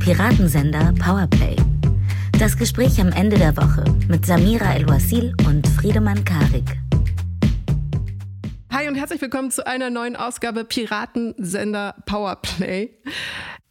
[0.00, 1.56] Piratensender Powerplay.
[2.38, 6.80] Das Gespräch am Ende der Woche mit Samira El-Wasil und Friedemann Karik.
[8.72, 12.96] Hi und herzlich willkommen zu einer neuen Ausgabe Piratensender Powerplay.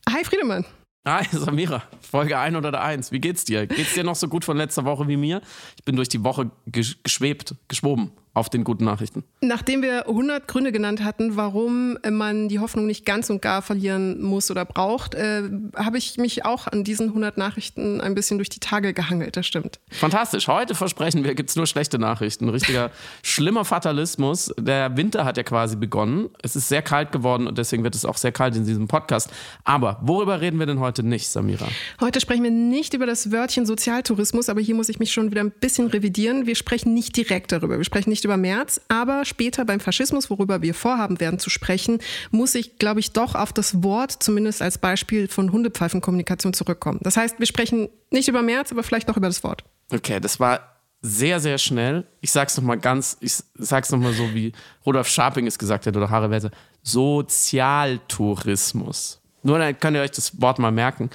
[0.07, 0.65] Hi Friedemann.
[1.07, 3.11] Hi Samira, Folge 101.
[3.11, 3.65] Wie geht's dir?
[3.65, 5.41] Geht's dir noch so gut von letzter Woche wie mir?
[5.77, 9.23] Ich bin durch die Woche geschwebt, geschwoben auf den guten Nachrichten.
[9.41, 14.21] Nachdem wir 100 Gründe genannt hatten, warum man die Hoffnung nicht ganz und gar verlieren
[14.21, 15.43] muss oder braucht, äh,
[15.75, 19.45] habe ich mich auch an diesen 100 Nachrichten ein bisschen durch die Tage gehangelt, das
[19.45, 19.79] stimmt.
[19.91, 20.47] Fantastisch.
[20.47, 22.45] Heute versprechen wir, gibt es nur schlechte Nachrichten.
[22.45, 22.91] Ein richtiger
[23.23, 24.53] schlimmer Fatalismus.
[24.57, 26.29] Der Winter hat ja quasi begonnen.
[26.41, 29.29] Es ist sehr kalt geworden und deswegen wird es auch sehr kalt in diesem Podcast.
[29.63, 31.67] Aber worüber reden wir denn heute nicht, Samira?
[31.99, 35.41] Heute sprechen wir nicht über das Wörtchen Sozialtourismus, aber hier muss ich mich schon wieder
[35.41, 36.45] ein bisschen revidieren.
[36.45, 37.77] Wir sprechen nicht direkt darüber.
[37.77, 41.99] Wir sprechen nicht über März, aber später beim Faschismus, worüber wir vorhaben werden zu sprechen,
[42.31, 46.99] muss ich, glaube ich, doch auf das Wort, zumindest als Beispiel von Hundepfeifenkommunikation zurückkommen.
[47.01, 49.63] Das heißt, wir sprechen nicht über März, aber vielleicht noch über das Wort.
[49.91, 52.05] Okay, das war sehr, sehr schnell.
[52.21, 54.51] Ich sag's nochmal ganz, ich sag's nochmal so, wie
[54.85, 56.51] Rudolf Scharping es gesagt hat oder Harry Welser.
[56.83, 59.21] Sozialtourismus.
[59.43, 61.09] Nur dann könnt ihr euch das Wort mal merken.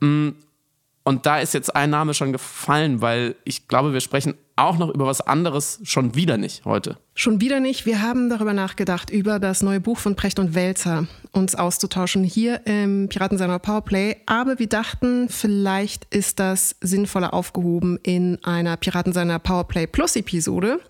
[0.00, 0.28] Mm,
[1.02, 4.90] und da ist jetzt ein Name schon gefallen, weil ich glaube, wir sprechen auch noch
[4.90, 6.96] über was anderes schon wieder nicht heute.
[7.16, 7.86] Schon wieder nicht.
[7.86, 12.66] Wir haben darüber nachgedacht, über das neue Buch von Precht und Welzer uns auszutauschen hier
[12.66, 14.16] im Piratenseiner Powerplay.
[14.26, 20.80] Aber wir dachten, vielleicht ist das sinnvoller aufgehoben in einer Piratenseiner Powerplay Plus Episode.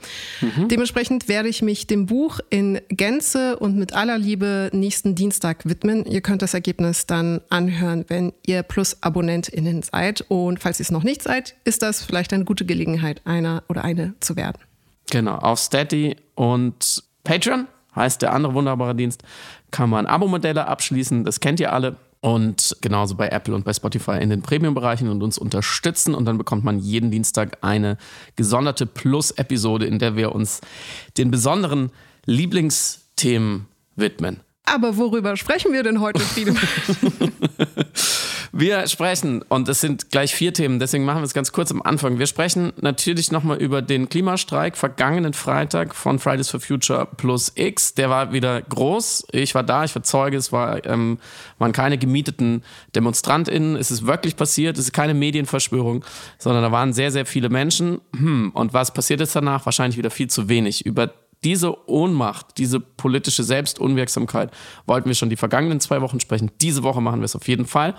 [0.40, 0.68] Mhm.
[0.68, 6.06] Dementsprechend werde ich mich dem Buch in Gänze und mit aller Liebe nächsten Dienstag widmen.
[6.06, 10.24] Ihr könnt das Ergebnis dann anhören, wenn ihr Plus-AbonnentInnen seid.
[10.28, 13.84] Und falls ihr es noch nicht seid, ist das vielleicht eine gute Gelegenheit, einer oder
[13.84, 14.58] eine zu werden.
[15.10, 19.22] Genau, auf Steady und Patreon heißt der andere wunderbare Dienst,
[19.70, 21.96] kann man Abo-Modelle abschließen, das kennt ihr alle.
[22.20, 26.14] Und genauso bei Apple und bei Spotify in den Premium-Bereichen und uns unterstützen.
[26.14, 27.98] Und dann bekommt man jeden Dienstag eine
[28.34, 30.62] gesonderte Plus-Episode, in der wir uns
[31.18, 31.90] den besonderen
[32.24, 34.40] Lieblingsthemen widmen.
[34.64, 36.62] Aber worüber sprechen wir denn heute, Friedemann?
[38.56, 41.82] Wir sprechen, und es sind gleich vier Themen, deswegen machen wir es ganz kurz am
[41.82, 42.20] Anfang.
[42.20, 47.94] Wir sprechen natürlich nochmal über den Klimastreik vergangenen Freitag von Fridays for Future plus X.
[47.94, 49.26] Der war wieder groß.
[49.32, 51.18] Ich war da, ich war Zeuge, es war, ähm,
[51.58, 52.62] waren keine gemieteten
[52.94, 53.74] DemonstrantInnen.
[53.74, 56.04] Es ist wirklich passiert, es ist keine Medienverschwörung,
[56.38, 58.02] sondern da waren sehr, sehr viele Menschen.
[58.16, 59.66] Hm, und was passiert ist danach?
[59.66, 60.86] Wahrscheinlich wieder viel zu wenig.
[60.86, 61.12] Über
[61.44, 64.50] diese Ohnmacht, diese politische Selbstunwirksamkeit
[64.86, 66.50] wollten wir schon die vergangenen zwei Wochen sprechen.
[66.60, 67.94] Diese Woche machen wir es auf jeden Fall.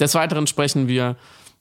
[0.00, 1.16] Des Weiteren sprechen wir,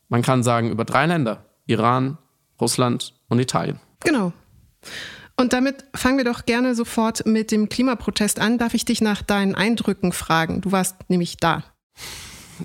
[0.08, 1.46] man kann sagen, über drei Länder.
[1.66, 2.18] Iran,
[2.60, 3.80] Russland und Italien.
[4.00, 4.34] Genau.
[5.38, 8.58] Und damit fangen wir doch gerne sofort mit dem Klimaprotest an.
[8.58, 10.62] Darf ich dich nach deinen Eindrücken fragen?
[10.62, 11.64] Du warst nämlich da.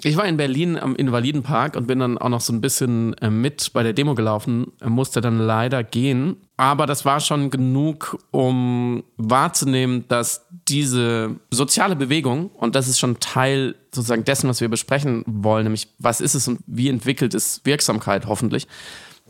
[0.03, 3.31] Ich war in Berlin am Invalidenpark und bin dann auch noch so ein bisschen äh,
[3.31, 6.44] mit bei der Demo gelaufen, musste dann leider gehen.
[6.56, 13.19] Aber das war schon genug, um wahrzunehmen, dass diese soziale Bewegung, und das ist schon
[13.19, 17.60] Teil sozusagen dessen, was wir besprechen wollen, nämlich was ist es und wie entwickelt es
[17.64, 18.69] Wirksamkeit hoffentlich,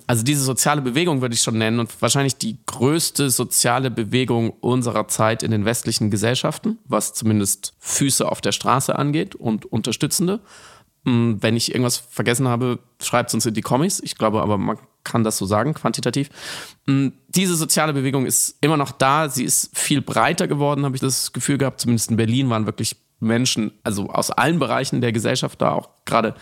[0.07, 5.09] also diese soziale Bewegung würde ich schon nennen und wahrscheinlich die größte soziale Bewegung unserer
[5.09, 10.41] Zeit in den westlichen Gesellschaften, was zumindest Füße auf der Straße angeht und Unterstützende.
[11.07, 14.01] Hm, wenn ich irgendwas vergessen habe, schreibt es uns in die Comics.
[14.01, 16.31] Ich glaube aber, man kann das so sagen, quantitativ.
[16.87, 19.29] Hm, diese soziale Bewegung ist immer noch da.
[19.29, 21.81] Sie ist viel breiter geworden, habe ich das Gefühl gehabt.
[21.81, 26.35] Zumindest in Berlin waren wirklich Menschen, also aus allen Bereichen der Gesellschaft da, auch gerade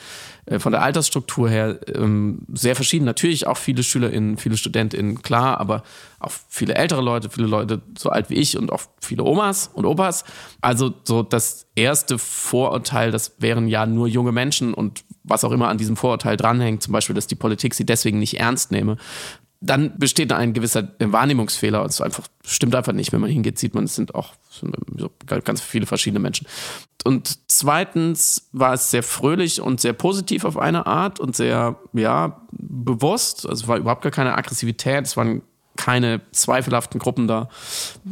[0.46, 3.04] äh, von der Altersstruktur her ähm, sehr verschieden.
[3.04, 5.82] Natürlich auch viele SchülerInnen, viele StudentInnen, klar, aber
[6.18, 9.86] auch viele ältere Leute, viele Leute so alt wie ich und auch viele Omas und
[9.86, 10.24] Opas.
[10.60, 15.68] Also so das erste Vorurteil, das wären ja nur junge Menschen und was auch immer
[15.68, 18.96] an diesem Vorurteil dranhängt, zum Beispiel, dass die Politik sie deswegen nicht ernst nehme,
[19.62, 21.84] dann besteht da ein gewisser Wahrnehmungsfehler.
[21.84, 23.12] Es einfach, stimmt einfach nicht.
[23.12, 24.34] Wenn man hingeht, sieht man, es sind auch
[25.44, 26.46] ganz viele verschiedene Menschen.
[27.04, 32.40] Und zweitens war es sehr fröhlich und sehr positiv auf eine Art und sehr, ja,
[32.50, 33.48] bewusst.
[33.48, 35.06] Also es war überhaupt gar keine Aggressivität.
[35.06, 35.42] Es waren
[35.76, 37.48] keine zweifelhaften Gruppen da.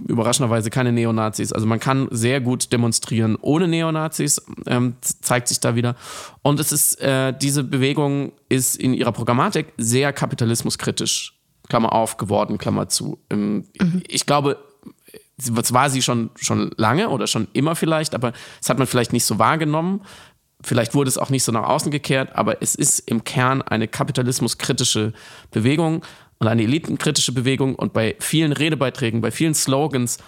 [0.07, 1.53] Überraschenderweise keine Neonazis.
[1.53, 5.97] Also man kann sehr gut demonstrieren ohne Neonazis, ähm, zeigt sich da wieder.
[6.43, 11.40] Und es ist, äh, diese Bewegung ist in ihrer Programmatik sehr kapitalismuskritisch
[11.71, 13.19] Klammer auf, geworden, Klammer zu.
[13.31, 14.03] Ähm, mhm.
[14.07, 14.59] Ich glaube,
[15.39, 19.15] das war sie schon, schon lange oder schon immer vielleicht, aber das hat man vielleicht
[19.15, 20.03] nicht so wahrgenommen.
[20.63, 23.89] Vielleicht wurde es auch nicht so nach außen gekehrt, aber es ist im Kern eine
[23.89, 25.15] kapitalismuskritische
[25.51, 26.05] Bewegung
[26.39, 27.75] und eine elitenkritische Bewegung.
[27.77, 30.19] Und bei vielen Redebeiträgen, bei vielen Slogans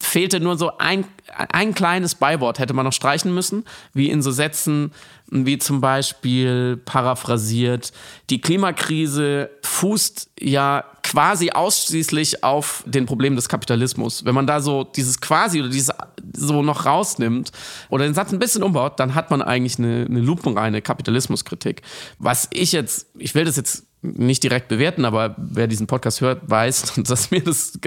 [0.00, 1.04] fehlte nur so ein,
[1.36, 4.92] ein kleines Beiwort, hätte man noch streichen müssen, wie in so Sätzen
[5.30, 7.92] wie zum Beispiel paraphrasiert,
[8.30, 14.24] die Klimakrise fußt ja quasi ausschließlich auf den Problemen des Kapitalismus.
[14.24, 15.94] Wenn man da so dieses quasi oder dieses
[16.34, 17.52] so noch rausnimmt
[17.90, 21.82] oder den Satz ein bisschen umbaut, dann hat man eigentlich eine, eine lupenreine Kapitalismuskritik.
[22.18, 26.48] Was ich jetzt, ich will das jetzt nicht direkt bewerten, aber wer diesen Podcast hört,
[26.48, 27.78] weiß, dass mir das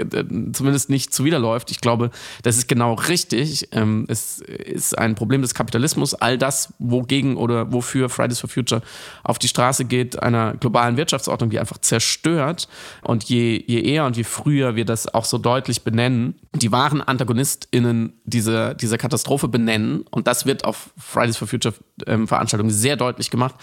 [0.52, 1.70] zumindest nicht zuwiderläuft.
[1.70, 2.10] Ich glaube,
[2.42, 3.68] das ist genau richtig.
[3.72, 6.14] Ähm, es ist ein Problem des Kapitalismus.
[6.14, 8.82] All das, wogegen oder wofür Fridays for Future
[9.22, 12.68] auf die Straße geht, einer globalen Wirtschaftsordnung, die einfach zerstört.
[13.02, 17.00] Und je, je eher und je früher wir das auch so deutlich benennen, die wahren
[17.00, 21.74] AntagonistInnen dieser, dieser Katastrophe benennen, und das wird auf Fridays for Future
[22.06, 23.54] ähm, Veranstaltungen sehr deutlich gemacht,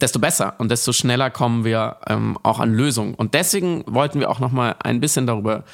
[0.00, 3.14] desto besser und desto schneller kommen wir ähm, auch an Lösungen.
[3.14, 5.64] Und deswegen wollten wir auch noch mal ein bisschen darüber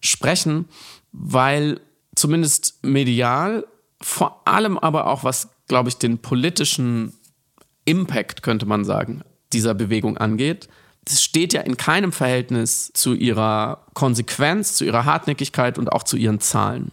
[0.00, 0.68] sprechen,
[1.12, 1.80] weil
[2.14, 3.66] zumindest medial,
[4.00, 7.14] vor allem aber auch was, glaube ich, den politischen
[7.84, 10.68] Impact, könnte man sagen, dieser Bewegung angeht,
[11.06, 16.16] es steht ja in keinem Verhältnis zu ihrer Konsequenz, zu ihrer Hartnäckigkeit und auch zu
[16.16, 16.92] ihren Zahlen.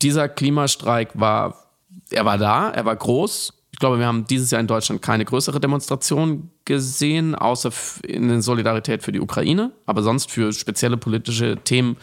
[0.00, 1.66] Dieser Klimastreik war,
[2.10, 3.52] er war da, er war groß,
[3.82, 7.72] glaube, wir haben dieses Jahr in Deutschland keine größere Demonstration gesehen, außer
[8.06, 11.96] in der Solidarität für die Ukraine, aber sonst für spezielle politische Themen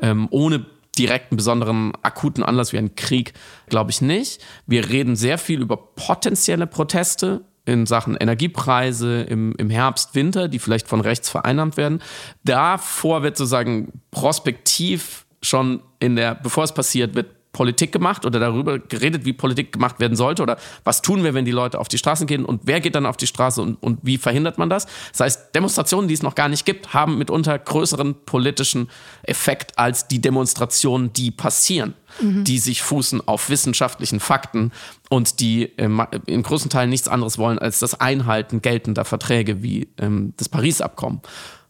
[0.00, 0.64] ähm, ohne
[0.96, 3.32] direkten besonderen akuten Anlass wie einen Krieg,
[3.68, 4.44] glaube ich nicht.
[4.68, 10.60] Wir reden sehr viel über potenzielle Proteste in Sachen Energiepreise im, im Herbst, Winter, die
[10.60, 12.00] vielleicht von rechts vereinnahmt werden.
[12.44, 18.78] Davor wird sozusagen prospektiv schon in der, bevor es passiert, wird Politik gemacht oder darüber
[18.78, 21.96] geredet, wie Politik gemacht werden sollte oder was tun wir, wenn die Leute auf die
[21.96, 24.86] Straßen gehen und wer geht dann auf die Straße und, und wie verhindert man das?
[25.12, 28.90] Das heißt, Demonstrationen, die es noch gar nicht gibt, haben mitunter größeren politischen
[29.22, 32.44] Effekt als die Demonstrationen, die passieren, mhm.
[32.44, 34.72] die sich fußen auf wissenschaftlichen Fakten
[35.08, 39.88] und die im, im großen Teil nichts anderes wollen als das Einhalten geltender Verträge wie
[39.98, 41.22] ähm, das Paris-Abkommen.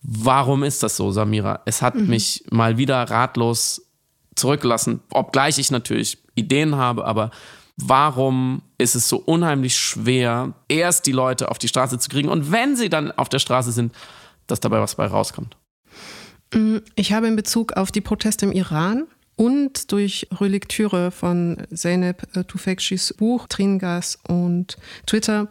[0.07, 1.61] Warum ist das so, Samira?
[1.65, 2.09] Es hat mhm.
[2.09, 3.84] mich mal wieder ratlos
[4.35, 7.31] zurückgelassen, obgleich ich natürlich Ideen habe, aber
[7.77, 12.53] warum ist es so unheimlich schwer, erst die Leute auf die Straße zu kriegen und
[12.53, 13.95] wenn sie dann auf der Straße sind,
[14.47, 15.57] dass dabei was bei rauskommt?
[16.53, 22.37] Mm, ich habe in Bezug auf die Proteste im Iran und durch Relektüre von Zeynep
[22.37, 24.77] äh, Tufekcis Buch Tringas und
[25.07, 25.49] Twitter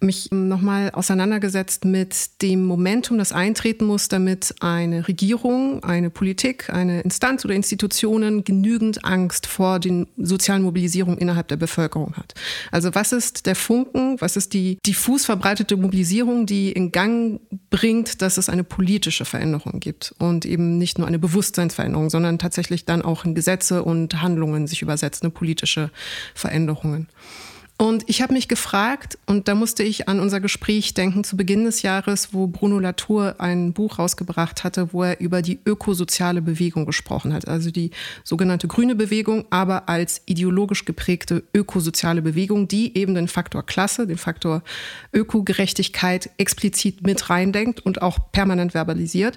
[0.00, 7.00] mich nochmal auseinandergesetzt mit dem Momentum, das eintreten muss, damit eine Regierung, eine Politik, eine
[7.00, 12.34] Instanz oder Institutionen genügend Angst vor den sozialen Mobilisierungen innerhalb der Bevölkerung hat.
[12.70, 17.40] Also was ist der Funken, was ist die diffus verbreitete Mobilisierung, die in Gang
[17.70, 22.84] bringt, dass es eine politische Veränderung gibt und eben nicht nur eine Bewusstseinsveränderung, sondern tatsächlich
[22.84, 25.90] dann auch in Gesetze und Handlungen sich übersetzende politische
[26.34, 27.08] Veränderungen.
[27.76, 31.64] Und ich habe mich gefragt, und da musste ich an unser Gespräch denken zu Beginn
[31.64, 36.86] des Jahres, wo Bruno Latour ein Buch rausgebracht hatte, wo er über die ökosoziale Bewegung
[36.86, 37.48] gesprochen hat.
[37.48, 37.90] Also die
[38.22, 44.18] sogenannte grüne Bewegung, aber als ideologisch geprägte ökosoziale Bewegung, die eben den Faktor Klasse, den
[44.18, 44.62] Faktor
[45.12, 49.36] Ökogerechtigkeit explizit mit reindenkt und auch permanent verbalisiert.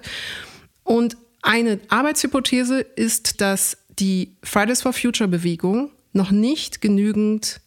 [0.84, 7.60] Und eine Arbeitshypothese ist, dass die Fridays for Future Bewegung noch nicht genügend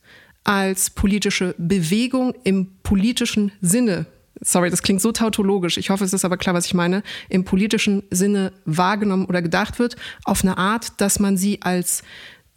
[0.43, 4.07] als politische Bewegung im politischen Sinne
[4.41, 7.45] sorry, das klingt so tautologisch, ich hoffe, es ist aber klar, was ich meine, im
[7.45, 12.03] politischen Sinne wahrgenommen oder gedacht wird, auf eine Art, dass man sie als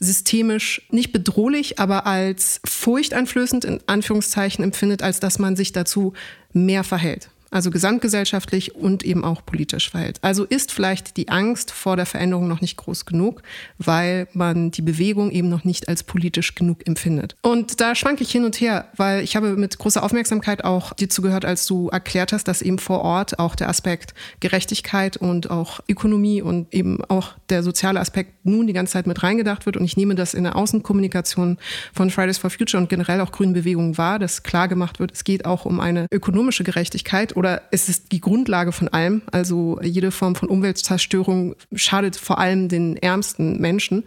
[0.00, 6.14] systemisch nicht bedrohlich, aber als furchteinflößend in Anführungszeichen empfindet, als dass man sich dazu
[6.52, 10.18] mehr verhält also gesamtgesellschaftlich und eben auch politisch verhält.
[10.22, 13.42] Also ist vielleicht die Angst vor der Veränderung noch nicht groß genug,
[13.78, 17.36] weil man die Bewegung eben noch nicht als politisch genug empfindet.
[17.42, 21.08] Und da schwanke ich hin und her, weil ich habe mit großer Aufmerksamkeit auch dir
[21.08, 25.80] zugehört, als du erklärt hast, dass eben vor Ort auch der Aspekt Gerechtigkeit und auch
[25.88, 29.76] Ökonomie und eben auch der soziale Aspekt nun die ganze Zeit mit reingedacht wird.
[29.76, 31.58] Und ich nehme das in der Außenkommunikation
[31.92, 35.22] von Fridays for Future und generell auch Grünen Bewegungen wahr, dass klar gemacht wird, es
[35.22, 39.22] geht auch um eine ökonomische Gerechtigkeit oder es ist die Grundlage von allem.
[39.30, 44.04] Also jede Form von Umweltzerstörung schadet vor allem den ärmsten Menschen.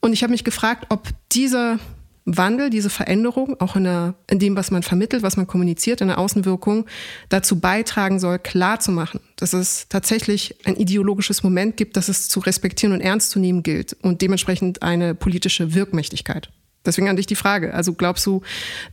[0.00, 1.78] Und ich habe mich gefragt, ob dieser
[2.26, 6.08] Wandel, diese Veränderung, auch in, der, in dem, was man vermittelt, was man kommuniziert, in
[6.08, 6.86] der Außenwirkung,
[7.28, 12.92] dazu beitragen soll, klarzumachen, dass es tatsächlich ein ideologisches Moment gibt, das es zu respektieren
[12.92, 16.50] und ernst zu nehmen gilt und dementsprechend eine politische Wirkmächtigkeit.
[16.86, 17.74] Deswegen an dich die Frage.
[17.74, 18.42] Also glaubst du,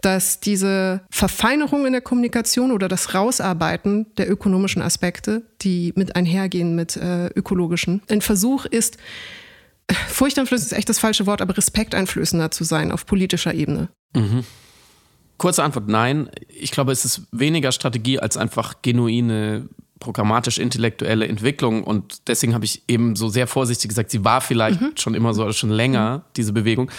[0.02, 6.76] dass diese Verfeinerung in der Kommunikation oder das Rausarbeiten der ökonomischen Aspekte, die mit einhergehen
[6.76, 8.98] mit äh, ökologischen, ein Versuch ist,
[10.08, 13.90] furchteinflößend ist echt das falsche Wort, aber respekteinflößender zu sein auf politischer Ebene.
[14.16, 14.44] Mhm.
[15.38, 16.30] Kurze Antwort, nein.
[16.48, 19.68] Ich glaube, es ist weniger Strategie als einfach genuine
[20.00, 24.92] programmatisch-intellektuelle Entwicklung und deswegen habe ich eben so sehr vorsichtig gesagt, sie war vielleicht mhm.
[24.96, 26.22] schon immer so oder schon länger, mhm.
[26.36, 26.92] diese Bewegung.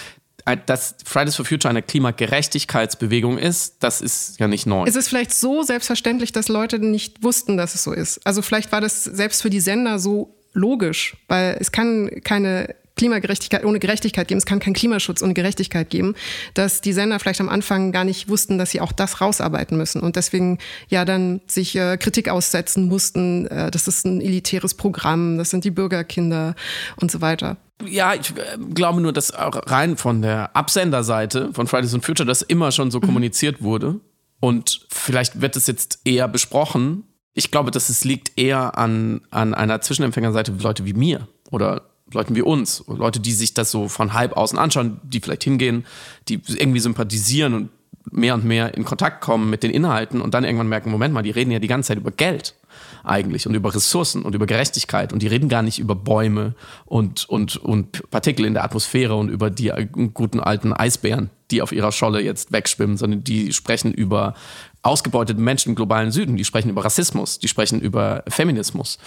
[0.67, 4.85] Dass Fridays for Future eine Klimagerechtigkeitsbewegung ist, das ist ja nicht neu.
[4.87, 8.21] Es ist vielleicht so selbstverständlich, dass Leute nicht wussten, dass es so ist.
[8.27, 13.65] Also vielleicht war das selbst für die Sender so logisch, weil es kann keine Klimagerechtigkeit
[13.65, 16.15] ohne Gerechtigkeit geben, es kann keinen Klimaschutz ohne Gerechtigkeit geben,
[16.55, 20.01] dass die Sender vielleicht am Anfang gar nicht wussten, dass sie auch das rausarbeiten müssen
[20.01, 20.59] und deswegen
[20.89, 25.65] ja dann sich äh, Kritik aussetzen mussten, äh, das ist ein elitäres Programm, das sind
[25.65, 26.55] die Bürgerkinder
[26.97, 27.57] und so weiter.
[27.83, 32.27] Ja, ich äh, glaube nur, dass auch rein von der Absenderseite von Fridays for Future
[32.27, 33.07] das immer schon so mhm.
[33.07, 34.01] kommuniziert wurde
[34.41, 37.05] und vielleicht wird es jetzt eher besprochen.
[37.33, 42.37] Ich glaube, dass es liegt eher an, an einer Zwischenempfängerseite Leute wie mir oder Leuten
[42.37, 45.87] wie uns, Leute, die sich das so von halb außen anschauen, die vielleicht hingehen,
[46.29, 47.71] die irgendwie sympathisieren und
[48.13, 51.23] mehr und mehr in Kontakt kommen mit den Inhalten und dann irgendwann merken, Moment mal,
[51.23, 52.55] die reden ja die ganze Zeit über Geld
[53.03, 56.55] eigentlich und über Ressourcen und über Gerechtigkeit und die reden gar nicht über Bäume
[56.85, 59.73] und, und, und Partikel in der Atmosphäre und über die
[60.15, 64.35] guten alten Eisbären, die auf ihrer Scholle jetzt wegschwimmen, sondern die sprechen über
[64.83, 68.99] ausgebeutete Menschen im globalen Süden, die sprechen über Rassismus, die sprechen über Feminismus,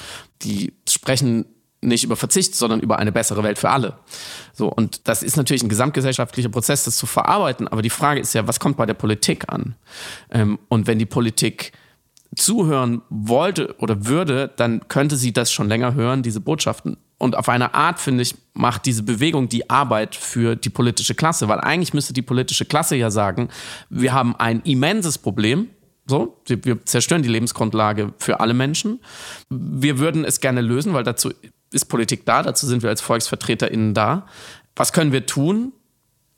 [0.42, 1.46] die sprechen
[1.82, 3.98] nicht über Verzicht, sondern über eine bessere Welt für alle.
[4.54, 7.68] So, und das ist natürlich ein gesamtgesellschaftlicher Prozess, das zu verarbeiten.
[7.68, 9.76] Aber die Frage ist ja, was kommt bei der Politik an?
[10.32, 11.74] Ähm, und wenn die Politik
[12.36, 16.98] zuhören wollte oder würde, dann könnte sie das schon länger hören, diese Botschaften.
[17.18, 21.48] Und auf eine Art, finde ich, macht diese Bewegung die Arbeit für die politische Klasse,
[21.48, 23.50] weil eigentlich müsste die politische Klasse ja sagen,
[23.90, 25.70] wir haben ein immenses Problem,
[26.10, 29.02] so, wir zerstören die Lebensgrundlage für alle Menschen.
[29.50, 31.32] Wir würden es gerne lösen, weil dazu
[31.74, 34.26] ist Politik da, dazu sind wir als VolksvertreterInnen da.
[34.76, 35.74] Was können wir tun?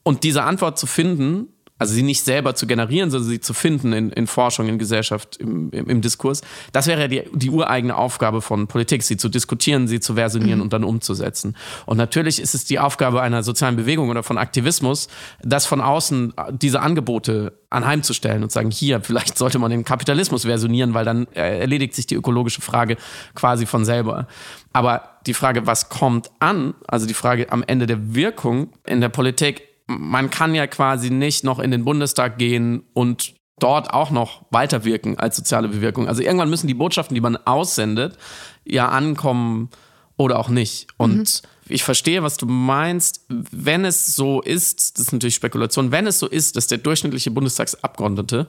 [0.01, 3.93] Und diese Antwort zu finden, also sie nicht selber zu generieren, sondern sie zu finden
[3.93, 6.41] in, in Forschung, in Gesellschaft, im, im, im, Diskurs,
[6.73, 10.59] das wäre ja die, die ureigene Aufgabe von Politik, sie zu diskutieren, sie zu versionieren
[10.59, 10.63] mhm.
[10.63, 11.55] und dann umzusetzen.
[11.85, 15.07] Und natürlich ist es die Aufgabe einer sozialen Bewegung oder von Aktivismus,
[15.41, 20.93] das von außen diese Angebote anheimzustellen und sagen, hier, vielleicht sollte man den Kapitalismus versionieren,
[20.93, 22.97] weil dann erledigt sich die ökologische Frage
[23.35, 24.27] quasi von selber.
[24.73, 29.09] Aber die Frage, was kommt an, also die Frage am Ende der Wirkung in der
[29.09, 34.45] Politik, man kann ja quasi nicht noch in den Bundestag gehen und dort auch noch
[34.51, 36.07] weiterwirken als soziale Bewirkung.
[36.07, 38.17] Also irgendwann müssen die Botschaften, die man aussendet,
[38.63, 39.69] ja ankommen
[40.15, 40.87] oder auch nicht.
[40.97, 41.73] Und mhm.
[41.73, 43.25] ich verstehe, was du meinst.
[43.29, 47.31] Wenn es so ist, das ist natürlich Spekulation, wenn es so ist, dass der durchschnittliche
[47.31, 48.47] Bundestagsabgeordnete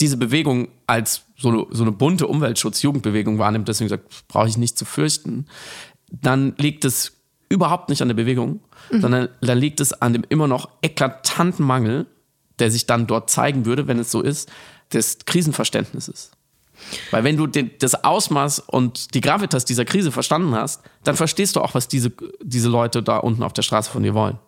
[0.00, 4.84] diese Bewegung als so, so eine bunte Umweltschutz-Jugendbewegung wahrnimmt, deswegen sagt, brauche ich nicht zu
[4.84, 5.46] fürchten,
[6.10, 7.12] dann liegt es
[7.48, 8.60] überhaupt nicht an der Bewegung,
[8.90, 9.00] mhm.
[9.00, 12.06] sondern da liegt es an dem immer noch eklatanten Mangel,
[12.58, 14.50] der sich dann dort zeigen würde, wenn es so ist,
[14.92, 16.30] des Krisenverständnisses.
[17.10, 21.56] Weil wenn du den, das Ausmaß und die Gravitas dieser Krise verstanden hast, dann verstehst
[21.56, 24.38] du auch, was diese, diese Leute da unten auf der Straße von dir wollen.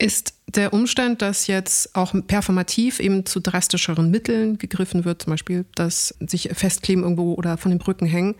[0.00, 5.66] Ist der Umstand, dass jetzt auch performativ eben zu drastischeren Mitteln gegriffen wird, zum Beispiel
[5.74, 8.34] dass sich festkleben irgendwo oder von den Brücken hängen,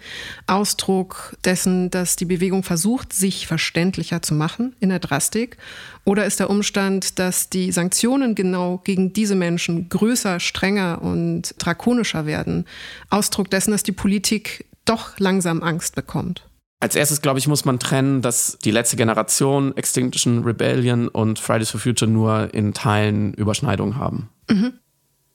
[0.47, 5.59] Ausdruck dessen, dass die Bewegung versucht, sich verständlicher zu machen in der Drastik?
[6.07, 12.25] Oder ist der Umstand, dass die Sanktionen genau gegen diese Menschen größer, strenger und drakonischer
[12.25, 12.65] werden,
[13.11, 16.50] Ausdruck dessen, dass die Politik doch langsam Angst bekommt?
[16.83, 21.71] Als erstes, glaube ich, muss man trennen, dass die letzte Generation Extinction Rebellion und Fridays
[21.71, 24.31] for Future nur in Teilen Überschneidungen haben.
[24.49, 24.73] Mhm.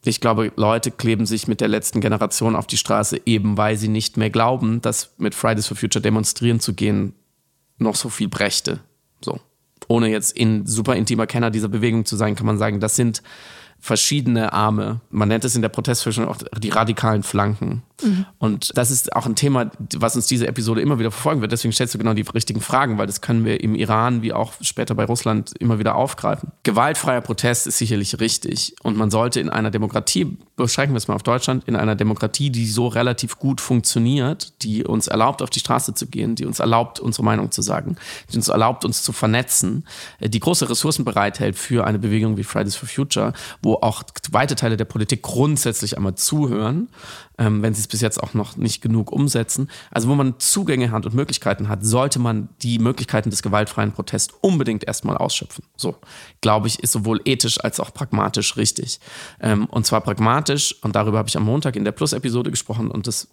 [0.04, 3.88] Ich glaube, Leute kleben sich mit der letzten Generation auf die Straße, eben weil sie
[3.88, 7.14] nicht mehr glauben, dass mit Fridays for Future demonstrieren zu gehen
[7.78, 8.80] noch so viel brächte.
[9.22, 9.40] So.
[9.88, 13.22] Ohne jetzt in super intimer Kenner dieser Bewegung zu sein, kann man sagen, das sind
[13.80, 15.02] verschiedene Arme.
[15.12, 17.84] Man nennt es in der Protestforschung auch die radikalen Flanken.
[18.04, 18.26] Mhm.
[18.40, 21.52] Und das ist auch ein Thema, was uns diese Episode immer wieder verfolgen wird.
[21.52, 24.54] Deswegen stellst du genau die richtigen Fragen, weil das können wir im Iran wie auch
[24.62, 26.52] später bei Russland immer wieder aufgreifen.
[26.64, 28.76] Gewaltfreier Protest ist sicherlich richtig.
[28.82, 32.50] Und man sollte in einer Demokratie, beschränken wir es mal auf Deutschland, in einer Demokratie,
[32.50, 36.60] die so relativ gut funktioniert, die uns erlaubt, auf die Straße zu gehen, die uns
[36.60, 37.98] erlaubt, unsere Meinung zu sagen,
[38.32, 39.86] die uns erlaubt, uns zu vernetzen,
[40.20, 43.34] die große Ressourcen bereithält für eine Bewegung wie Fridays for Future,
[43.66, 46.88] wo auch weite Teile der Politik grundsätzlich einmal zuhören,
[47.40, 49.70] ähm, wenn sie es bis jetzt auch noch nicht genug umsetzen.
[49.90, 54.36] Also wo man Zugänge hat und Möglichkeiten hat, sollte man die Möglichkeiten des gewaltfreien Protests
[54.42, 55.66] unbedingt erstmal ausschöpfen.
[55.76, 55.96] So,
[56.42, 59.00] glaube ich, ist sowohl ethisch als auch pragmatisch richtig.
[59.42, 63.08] Ähm, und zwar pragmatisch, und darüber habe ich am Montag in der Plus-Episode gesprochen und
[63.08, 63.30] das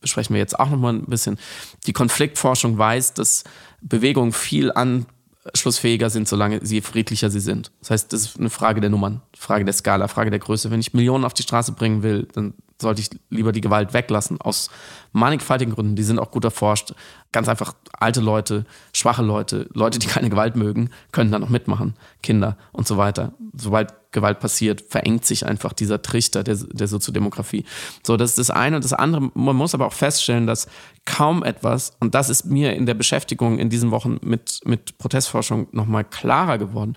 [0.00, 1.38] besprechen wir jetzt auch nochmal ein bisschen.
[1.86, 3.44] Die Konfliktforschung weiß, dass
[3.80, 5.06] Bewegung viel an
[5.46, 7.70] anschlussfähiger sind, solange sie friedlicher sie sind.
[7.80, 10.70] Das heißt, das ist eine Frage der Nummern, Frage der Skala, Frage der Größe.
[10.70, 14.40] Wenn ich Millionen auf die Straße bringen will, dann sollte ich lieber die Gewalt weglassen,
[14.40, 14.70] aus
[15.12, 15.96] mannigfaltigen Gründen.
[15.96, 16.94] Die sind auch gut erforscht.
[17.32, 21.94] Ganz einfach alte Leute, schwache Leute, Leute, die keine Gewalt mögen, können da noch mitmachen.
[22.22, 23.32] Kinder und so weiter.
[23.56, 27.64] Sobald Gewalt passiert, verengt sich einfach dieser Trichter der, der Soziodemografie.
[28.02, 28.76] So, das ist das eine.
[28.76, 30.68] Und das andere, man muss aber auch feststellen, dass
[31.04, 35.68] kaum etwas, und das ist mir in der Beschäftigung in diesen Wochen mit, mit Protestforschung
[35.72, 36.96] nochmal klarer geworden,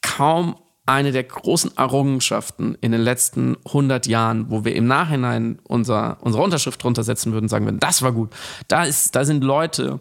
[0.00, 0.56] kaum
[0.88, 6.42] eine der großen Errungenschaften in den letzten 100 Jahren, wo wir im Nachhinein unser, unsere
[6.42, 8.30] Unterschrift drunter setzen würden, sagen würden, das war gut.
[8.68, 10.00] Da, ist, da sind Leute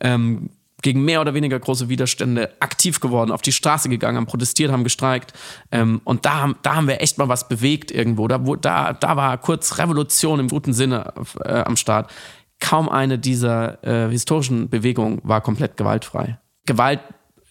[0.00, 4.70] ähm, gegen mehr oder weniger große Widerstände aktiv geworden, auf die Straße gegangen, haben protestiert,
[4.70, 5.32] haben gestreikt.
[5.72, 8.28] Ähm, und da, da haben wir echt mal was bewegt irgendwo.
[8.28, 11.12] Da, wo, da, da war kurz Revolution im guten Sinne
[11.44, 12.12] äh, am Start.
[12.60, 16.38] Kaum eine dieser äh, historischen Bewegungen war komplett gewaltfrei.
[16.64, 17.00] Gewalt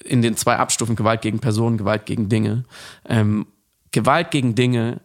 [0.08, 2.66] in den zwei Abstufen Gewalt gegen Personen, Gewalt gegen Dinge.
[3.08, 3.48] Ähm,
[3.92, 5.02] Gewalt gegen Dinge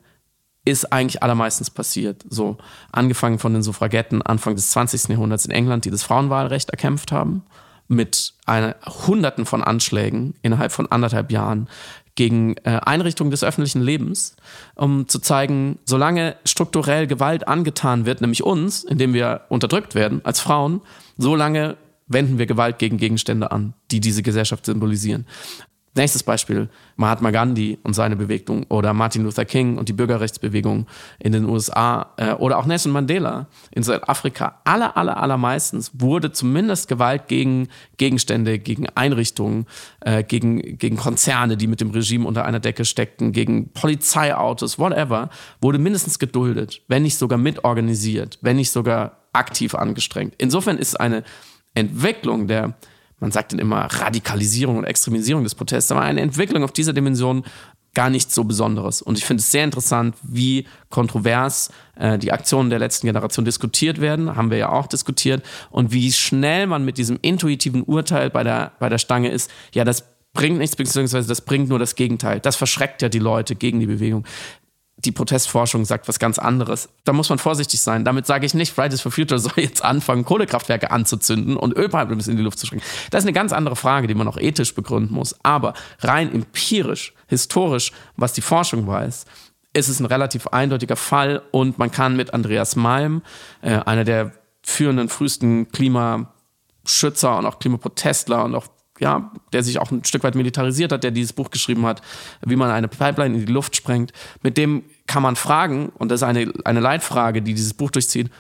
[0.65, 2.25] ist eigentlich allermeistens passiert.
[2.29, 2.57] So
[2.93, 5.09] angefangen von den Suffragetten Anfang des 20.
[5.09, 7.45] Jahrhunderts in England, die das Frauenwahlrecht erkämpft haben,
[7.89, 11.69] mit einer, Hunderten von Anschlägen innerhalb von anderthalb Jahren
[12.15, 14.37] gegen äh, Einrichtungen des öffentlichen Lebens,
[14.75, 20.41] um zu zeigen, solange strukturell Gewalt angetan wird, nämlich uns, indem wir unterdrückt werden als
[20.41, 20.83] Frauen,
[21.17, 25.27] solange wenden wir Gewalt gegen Gegenstände an, die diese Gesellschaft symbolisieren.
[25.95, 30.87] Nächstes Beispiel, Mahatma Gandhi und seine Bewegung oder Martin Luther King und die Bürgerrechtsbewegung
[31.19, 34.61] in den USA äh, oder auch Nelson Mandela in Südafrika.
[34.65, 37.69] Aller, aller, allermeistens wurde zumindest Gewalt gegen
[37.99, 39.67] Gegenstände, gegen Einrichtungen,
[40.01, 45.29] äh, gegen, gegen Konzerne, die mit dem Regime unter einer Decke steckten, gegen Polizeiautos, whatever,
[45.61, 50.35] wurde mindestens geduldet, wenn nicht sogar mitorganisiert, wenn nicht sogar aktiv angestrengt.
[50.39, 51.23] Insofern ist eine
[51.75, 52.75] Entwicklung der,
[53.21, 57.45] man sagt dann immer Radikalisierung und Extremisierung des Protests, aber eine Entwicklung auf dieser Dimension
[57.95, 59.03] gar nichts so Besonderes.
[59.03, 64.01] Und ich finde es sehr interessant, wie kontrovers äh, die Aktionen der letzten Generation diskutiert
[64.01, 68.45] werden, haben wir ja auch diskutiert, und wie schnell man mit diesem intuitiven Urteil bei
[68.45, 72.41] der, bei der Stange ist, ja, das bringt nichts, beziehungsweise das bringt nur das Gegenteil.
[72.41, 74.25] Das verschreckt ja die Leute gegen die Bewegung
[74.97, 76.89] die Protestforschung sagt was ganz anderes.
[77.05, 78.05] Da muss man vorsichtig sein.
[78.05, 82.37] Damit sage ich nicht, Fridays for Future soll jetzt anfangen, Kohlekraftwerke anzuzünden und Ölpipelines in
[82.37, 82.83] die Luft zu schrecken.
[83.11, 85.35] Das ist eine ganz andere Frage, die man auch ethisch begründen muss.
[85.43, 89.25] Aber rein empirisch, historisch, was die Forschung weiß,
[89.73, 93.23] ist es ein relativ eindeutiger Fall und man kann mit Andreas Malm,
[93.63, 98.67] äh, einer der führenden frühesten Klimaschützer und auch Klimaprotestler und auch
[99.03, 102.01] ja, der sich auch ein Stück weit militarisiert hat, der dieses Buch geschrieben hat,
[102.41, 104.13] wie man eine Pipeline in die Luft sprengt.
[104.43, 108.31] Mit dem kann man fragen, und das ist eine, eine Leitfrage, die dieses Buch durchzieht,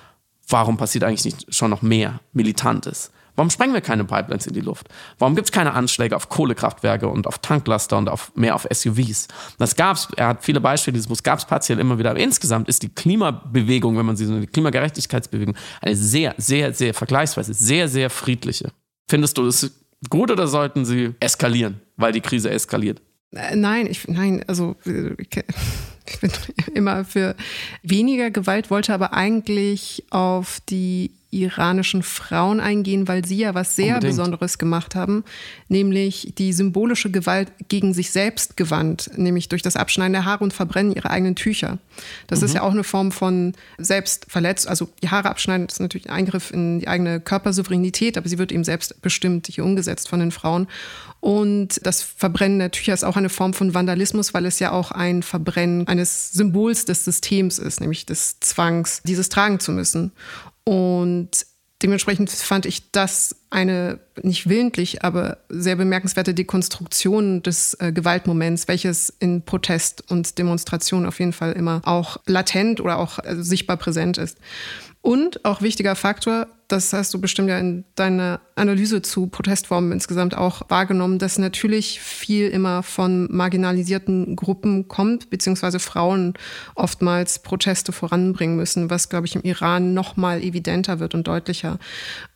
[0.49, 3.11] warum passiert eigentlich nicht schon noch mehr Militantes?
[3.35, 4.89] Warum sprengen wir keine Pipelines in die Luft?
[5.19, 9.27] Warum gibt es keine Anschläge auf Kohlekraftwerke und auf Tanklaster und auf mehr auf SUVs?
[9.59, 12.11] Das gab's, er hat viele Beispiele dieses Buch, gab es partiell immer wieder.
[12.11, 16.93] Aber insgesamt ist die Klimabewegung, wenn man sie so eine Klimagerechtigkeitsbewegung, eine sehr, sehr, sehr
[16.93, 18.71] vergleichsweise sehr, sehr friedliche.
[19.09, 23.01] Findest du das gut oder sollten sie eskalieren, weil die Krise eskaliert?
[23.35, 25.31] Äh, nein, ich, nein, also äh, ich
[26.21, 26.31] bin
[26.75, 27.35] immer für
[27.83, 33.95] weniger Gewalt, wollte aber eigentlich auf die iranischen Frauen eingehen, weil sie ja was sehr
[33.95, 34.13] Unbedingt.
[34.13, 35.25] Besonderes gemacht haben,
[35.69, 40.53] nämlich die symbolische Gewalt gegen sich selbst gewandt, nämlich durch das Abschneiden der Haare und
[40.53, 41.79] Verbrennen ihrer eigenen Tücher.
[42.27, 42.47] Das mhm.
[42.47, 44.69] ist ja auch eine Form von Selbstverletzung.
[44.69, 48.53] Also die Haare abschneiden ist natürlich ein Eingriff in die eigene Körpersouveränität, aber sie wird
[48.53, 50.69] eben selbstbestimmt hier umgesetzt von den Frauen.
[51.21, 54.91] Und das Verbrennen der Tücher ist auch eine Form von Vandalismus, weil es ja auch
[54.91, 60.13] ein Verbrennen eines Symbols des Systems ist, nämlich des Zwangs, dieses tragen zu müssen.
[60.65, 61.47] Und
[61.83, 69.13] dementsprechend fand ich das eine nicht willentlich, aber sehr bemerkenswerte Dekonstruktion des äh, Gewaltmoments, welches
[69.19, 74.19] in Protest und Demonstration auf jeden Fall immer auch latent oder auch äh, sichtbar präsent
[74.19, 74.39] ist.
[75.03, 80.37] Und auch wichtiger Faktor, das hast du bestimmt ja in deiner Analyse zu Protestformen insgesamt
[80.37, 86.35] auch wahrgenommen, dass natürlich viel immer von marginalisierten Gruppen kommt, beziehungsweise Frauen
[86.77, 91.79] oftmals Proteste voranbringen müssen, was, glaube ich, im Iran noch mal evidenter wird und deutlicher.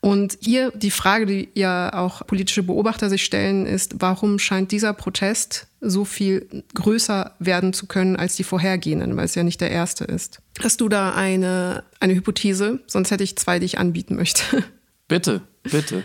[0.00, 4.92] Und hier die Frage, die ja auch politische Beobachter sich stellen, ist, warum scheint dieser
[4.92, 9.70] Protest so viel größer werden zu können als die vorhergehenden, weil es ja nicht der
[9.70, 10.40] erste ist.
[10.62, 12.80] Hast du da eine, eine Hypothese?
[12.86, 14.64] Sonst hätte ich zwei, die ich anbieten möchte.
[15.08, 16.02] Bitte, bitte.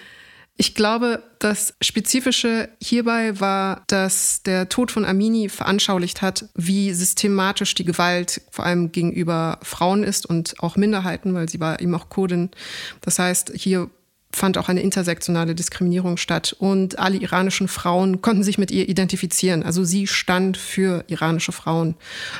[0.57, 7.73] Ich glaube, das Spezifische hierbei war, dass der Tod von Amini veranschaulicht hat, wie systematisch
[7.73, 12.09] die Gewalt vor allem gegenüber Frauen ist und auch Minderheiten, weil sie war eben auch
[12.09, 12.51] Kurdin.
[12.99, 13.89] Das heißt, hier
[14.33, 16.55] fand auch eine intersektionale Diskriminierung statt.
[16.59, 19.63] Und alle iranischen Frauen konnten sich mit ihr identifizieren.
[19.63, 21.95] Also sie stand für iranische Frauen.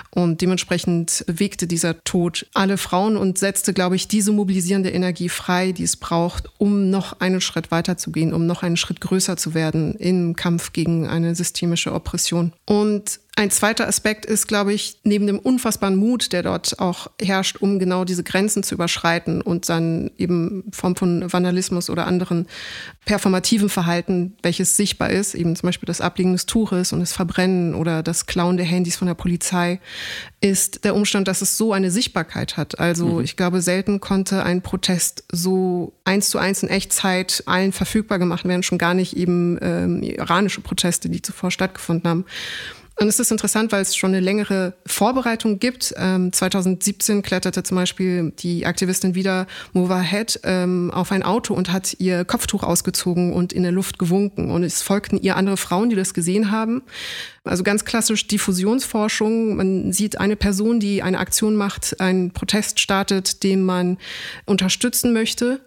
[0.09, 5.71] Und dementsprechend bewegte dieser Tod alle Frauen und setzte, glaube ich, diese mobilisierende Energie frei,
[5.71, 9.37] die es braucht, um noch einen Schritt weiter zu gehen, um noch einen Schritt größer
[9.37, 12.53] zu werden im Kampf gegen eine systemische Oppression.
[12.65, 17.57] Und ein zweiter Aspekt ist, glaube ich, neben dem unfassbaren Mut, der dort auch herrscht,
[17.57, 22.47] um genau diese Grenzen zu überschreiten und dann eben Form von Vandalismus oder anderen
[23.05, 27.73] performativen Verhalten, welches sichtbar ist, eben zum Beispiel das Ablegen des Tuches und das Verbrennen
[27.73, 29.79] oder das Klauen der Handys von der Polizei,
[30.41, 32.79] ist der Umstand, dass es so eine Sichtbarkeit hat.
[32.79, 33.23] Also mhm.
[33.23, 38.43] ich glaube, selten konnte ein Protest so eins zu eins in Echtzeit allen verfügbar gemacht
[38.43, 42.25] werden, schon gar nicht eben ähm, iranische Proteste, die zuvor stattgefunden haben.
[42.99, 45.93] Und es ist interessant, weil es schon eine längere Vorbereitung gibt.
[45.97, 51.95] Ähm, 2017 kletterte zum Beispiel die Aktivistin wieder Mowahed ähm, auf ein Auto und hat
[51.99, 54.51] ihr Kopftuch ausgezogen und in der Luft gewunken.
[54.51, 56.83] Und es folgten ihr andere Frauen, die das gesehen haben.
[57.43, 59.55] Also ganz klassisch Diffusionsforschung.
[59.55, 63.97] Man sieht eine Person, die eine Aktion macht, einen Protest startet, den man
[64.45, 65.61] unterstützen möchte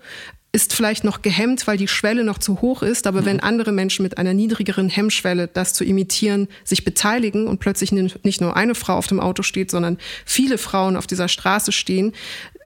[0.55, 3.09] ist vielleicht noch gehemmt, weil die Schwelle noch zu hoch ist.
[3.09, 3.27] Aber mhm.
[3.27, 8.41] wenn andere Menschen mit einer niedrigeren Hemmschwelle, das zu imitieren, sich beteiligen und plötzlich nicht
[8.41, 12.13] nur eine Frau auf dem Auto steht, sondern viele Frauen auf dieser Straße stehen,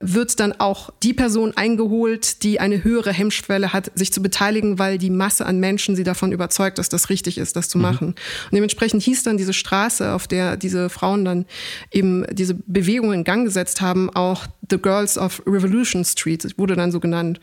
[0.00, 4.98] wird dann auch die Person eingeholt, die eine höhere Hemmschwelle hat, sich zu beteiligen, weil
[4.98, 7.82] die Masse an Menschen sie davon überzeugt, dass das richtig ist, das zu mhm.
[7.82, 8.08] machen.
[8.08, 11.46] Und dementsprechend hieß dann diese Straße, auf der diese Frauen dann
[11.90, 16.76] eben diese Bewegung in Gang gesetzt haben, auch The Girls of Revolution Street, es wurde
[16.76, 17.40] dann so genannt.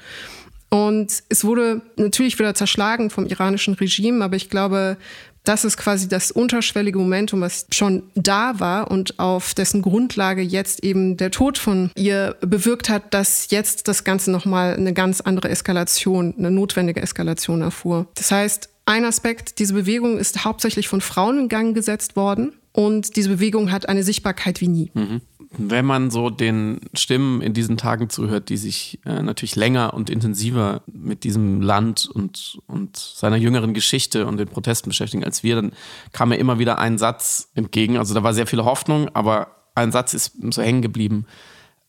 [0.69, 4.97] Und es wurde natürlich wieder zerschlagen vom iranischen Regime, aber ich glaube,
[5.45, 10.83] das ist quasi das unterschwellige Momentum, was schon da war und auf dessen Grundlage jetzt
[10.83, 15.49] eben der Tod von ihr bewirkt hat, dass jetzt das Ganze nochmal eine ganz andere
[15.49, 18.07] Eskalation, eine notwendige Eskalation erfuhr.
[18.15, 23.15] Das heißt, ein Aspekt, diese Bewegung ist hauptsächlich von Frauen in Gang gesetzt worden und
[23.15, 24.91] diese Bewegung hat eine Sichtbarkeit wie nie.
[24.93, 25.21] Mhm
[25.57, 30.09] wenn man so den Stimmen in diesen Tagen zuhört, die sich äh, natürlich länger und
[30.09, 35.55] intensiver mit diesem Land und, und seiner jüngeren Geschichte und den Protesten beschäftigen als wir,
[35.55, 35.71] dann
[36.11, 37.97] kam mir immer wieder ein Satz entgegen.
[37.97, 41.25] Also da war sehr viel Hoffnung, aber ein Satz ist so hängen geblieben.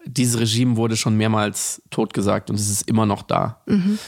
[0.05, 3.63] Dieses Regime wurde schon mehrmals totgesagt und es ist immer noch da.
[3.67, 3.99] Mhm.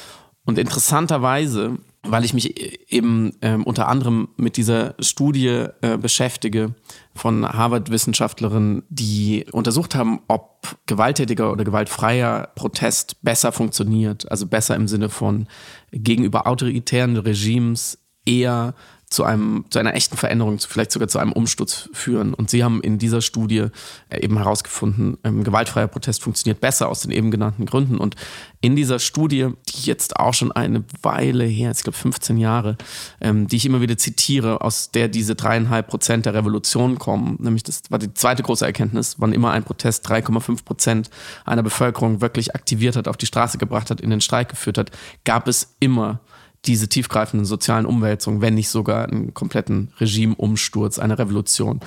[0.45, 6.75] Und interessanterweise weil ich mich eben ähm, unter anderem mit dieser Studie äh, beschäftige
[7.15, 14.87] von Harvard-Wissenschaftlerinnen, die untersucht haben, ob gewalttätiger oder gewaltfreier Protest besser funktioniert, also besser im
[14.87, 15.49] Sinne von
[15.91, 18.75] gegenüber autoritären Regimes eher
[19.11, 22.35] zu einem, zu einer echten Veränderung, vielleicht sogar zu einem Umsturz führen.
[22.35, 23.69] Und sie haben in dieser Studie
[24.11, 27.99] äh, eben herausgefunden, ähm, gewaltfreier Protest funktioniert besser aus den eben genannten Gründen.
[27.99, 28.17] Und
[28.61, 32.77] in dieser Studie, die jetzt auch schon eine Weile her, ich glaube 15 Jahre,
[33.21, 37.63] ähm, die ich immer wieder zitiere, aus der diese dreieinhalb Prozent der Revolution kommen, nämlich
[37.63, 41.11] das war die zweite große Erkenntnis, wann immer ein Protest 3,5 Prozent
[41.47, 44.91] einer Bevölkerung wirklich aktiviert hat, auf die Straße gebracht hat, in den Streik geführt hat,
[45.25, 46.21] gab es immer
[46.69, 51.81] diese tiefgreifenden sozialen Umwälzungen, wenn nicht sogar einen kompletten Regimumsturz, eine Revolution.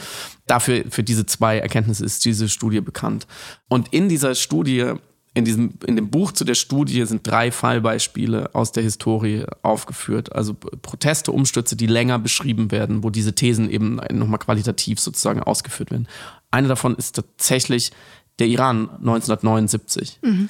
[0.48, 3.28] Dafür, für diese zwei Erkenntnisse ist diese Studie bekannt.
[3.70, 4.94] Und in dieser Studie,
[5.34, 10.34] in diesem, in dem Buch zu der Studie sind drei Fallbeispiele aus der Historie aufgeführt.
[10.34, 15.92] Also Proteste, Umstürze, die länger beschrieben werden, wo diese Thesen eben nochmal qualitativ sozusagen ausgeführt
[15.92, 16.08] werden.
[16.50, 17.92] Eine davon ist tatsächlich
[18.40, 20.20] der Iran 1979.
[20.24, 20.50] Mhm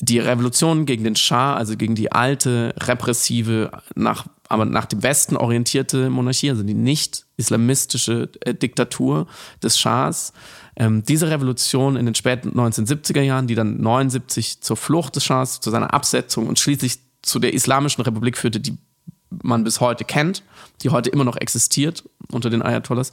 [0.00, 5.36] die Revolution gegen den Schah, also gegen die alte, repressive, nach, aber nach dem Westen
[5.36, 9.26] orientierte Monarchie, also die nicht islamistische äh, Diktatur
[9.62, 10.32] des Schahs.
[10.76, 15.60] Ähm, diese Revolution in den späten 1970er Jahren, die dann 79 zur Flucht des Schahs,
[15.60, 18.78] zu seiner Absetzung und schließlich zu der Islamischen Republik führte, die
[19.42, 20.42] man bis heute kennt,
[20.82, 23.10] die heute immer noch existiert unter den Ayatollahs.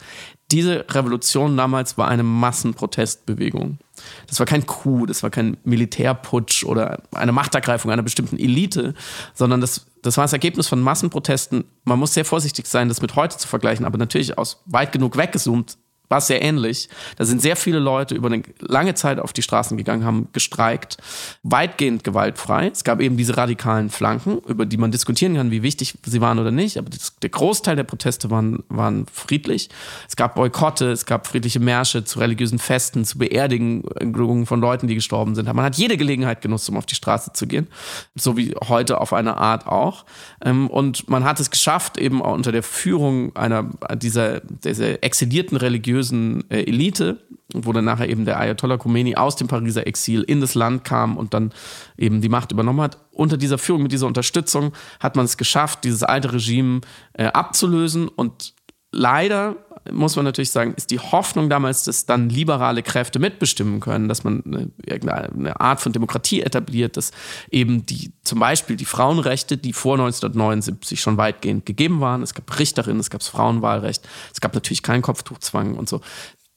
[0.51, 3.79] Diese Revolution damals war eine Massenprotestbewegung.
[4.27, 8.93] Das war kein Coup, das war kein Militärputsch oder eine Machtergreifung einer bestimmten Elite,
[9.33, 11.65] sondern das, das war das Ergebnis von Massenprotesten.
[11.83, 15.17] Man muss sehr vorsichtig sein, das mit heute zu vergleichen, aber natürlich aus weit genug
[15.17, 15.77] weggezoomt
[16.09, 16.89] war es sehr ähnlich.
[17.17, 20.97] Da sind sehr viele Leute über eine lange Zeit auf die Straßen gegangen, haben gestreikt,
[21.43, 22.67] weitgehend gewaltfrei.
[22.67, 26.39] Es gab eben diese radikalen Flanken, über die man diskutieren kann, wie wichtig sie waren
[26.39, 26.77] oder nicht.
[26.77, 29.69] Aber das, der Großteil der Proteste waren, waren friedlich.
[30.07, 34.95] Es gab Boykotte, es gab friedliche Märsche zu religiösen Festen, zu Beerdigungen von Leuten, die
[34.95, 35.51] gestorben sind.
[35.51, 37.67] Man hat jede Gelegenheit genutzt, um auf die Straße zu gehen.
[38.15, 40.05] So wie heute auf eine Art auch.
[40.43, 45.57] Ähm, und man hat es geschafft, eben auch unter der Führung einer dieser, dieser exilierten
[45.57, 47.19] Religion religiösen äh, Elite,
[47.53, 51.17] wo dann nachher eben der Ayatollah Khomeini aus dem Pariser Exil in das Land kam
[51.17, 51.53] und dann
[51.97, 52.97] eben die Macht übernommen hat.
[53.11, 56.81] Unter dieser Führung, mit dieser Unterstützung hat man es geschafft, dieses alte Regime
[57.13, 58.53] äh, abzulösen und
[58.91, 59.55] leider
[59.91, 64.23] muss man natürlich sagen, ist die Hoffnung damals, dass dann liberale Kräfte mitbestimmen können, dass
[64.23, 67.11] man eine, irgendeine Art von Demokratie etabliert, dass
[67.51, 72.57] eben die, zum Beispiel die Frauenrechte, die vor 1979 schon weitgehend gegeben waren, es gab
[72.57, 76.01] Richterinnen, es gab das Frauenwahlrecht, es gab natürlich keinen Kopftuchzwang und so,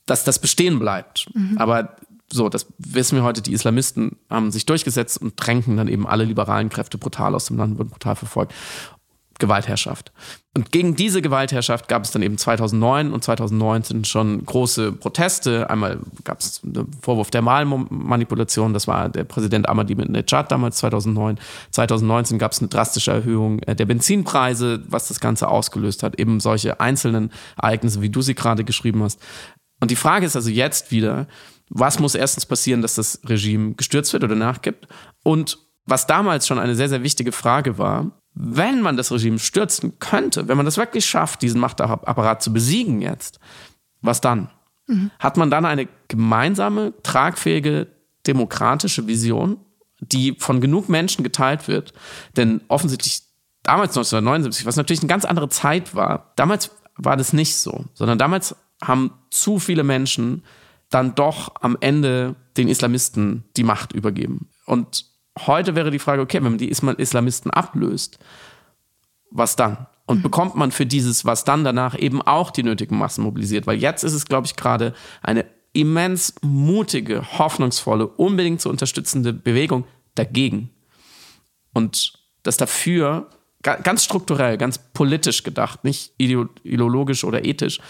[0.07, 1.27] dass das bestehen bleibt.
[1.35, 1.59] Mhm.
[1.59, 1.97] Aber
[2.31, 6.25] so, das wissen wir heute, die Islamisten haben sich durchgesetzt und drängen dann eben alle
[6.25, 8.53] liberalen Kräfte brutal aus dem Land, wurden brutal verfolgt.
[9.39, 10.13] Gewaltherrschaft.
[10.57, 15.71] Und gegen diese Gewaltherrschaft gab es dann eben 2009 und 2019 schon große Proteste.
[15.71, 21.39] Einmal gab es einen Vorwurf der Wahlmanipulation, das war der Präsident Ahmadinejad damals 2009.
[21.71, 26.19] 2019 gab es eine drastische Erhöhung äh, der Benzinpreise, was das Ganze ausgelöst hat.
[26.19, 29.21] Eben solche einzelnen Ereignisse, wie du sie gerade geschrieben hast.
[29.81, 31.29] Und die Frage ist also jetzt wieder,
[31.71, 34.89] was muss erstens passieren, dass das Regime gestürzt wird oder nachgibt?
[35.23, 39.99] Und was damals schon eine sehr, sehr wichtige Frage war, wenn man das Regime stürzen
[39.99, 43.41] könnte, wenn man das wirklich schafft, diesen Machtapparat zu besiegen jetzt,
[44.01, 44.49] was dann?
[44.87, 45.11] Mhm.
[45.19, 47.89] Hat man dann eine gemeinsame, tragfähige,
[48.29, 49.59] demokratische Vision,
[50.01, 51.95] die von genug Menschen geteilt wird?
[52.37, 53.23] Denn offensichtlich
[53.65, 58.19] damals 1979, was natürlich eine ganz andere Zeit war, damals war das nicht so, sondern
[58.19, 60.45] damals haben zu viele Menschen
[60.91, 64.49] dann doch am Ende den Islamisten die Macht übergeben.
[64.65, 65.07] Und
[65.47, 68.19] Heute wäre die Frage, okay, wenn man die Islamisten ablöst,
[69.31, 69.87] was dann?
[70.07, 70.23] Und mhm.
[70.23, 73.67] bekommt man für dieses was dann danach eben auch die nötigen Massen mobilisiert?
[73.67, 79.85] Weil jetzt ist es, glaube ich, gerade eine immens mutige, hoffnungsvolle, unbedingt zu unterstützende Bewegung
[80.15, 80.71] dagegen.
[81.73, 83.29] Und das dafür
[83.63, 87.81] ganz strukturell, ganz politisch gedacht, nicht ideologisch oder ethisch,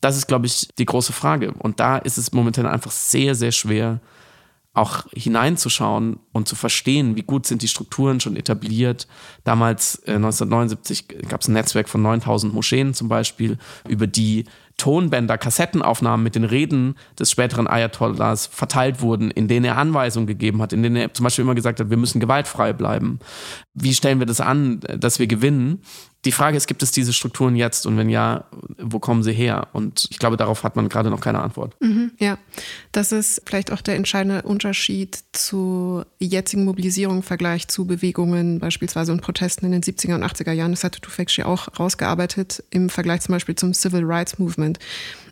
[0.00, 1.52] das ist, glaube ich, die große Frage.
[1.52, 4.00] Und da ist es momentan einfach sehr, sehr schwer,
[4.72, 9.08] auch hineinzuschauen und zu verstehen, wie gut sind die Strukturen schon etabliert.
[9.42, 14.44] Damals, äh, 1979, gab es ein Netzwerk von 9000 Moscheen zum Beispiel, über die
[14.76, 20.62] Tonbänder, Kassettenaufnahmen mit den Reden des späteren Ayatollahs verteilt wurden, in denen er Anweisungen gegeben
[20.62, 23.18] hat, in denen er zum Beispiel immer gesagt hat, wir müssen gewaltfrei bleiben.
[23.74, 25.82] Wie stellen wir das an, dass wir gewinnen?
[26.26, 28.44] Die Frage ist, gibt es diese Strukturen jetzt und wenn ja,
[28.78, 29.68] wo kommen sie her?
[29.72, 31.74] Und ich glaube, darauf hat man gerade noch keine Antwort.
[31.80, 32.36] Mhm, ja,
[32.92, 39.12] das ist vielleicht auch der entscheidende Unterschied zu jetzigen Mobilisierungen im Vergleich zu Bewegungen, beispielsweise
[39.12, 40.72] und Protesten in den 70er und 80er Jahren.
[40.72, 44.78] Das hatte Tufekci auch rausgearbeitet im Vergleich zum Beispiel zum Civil Rights Movement.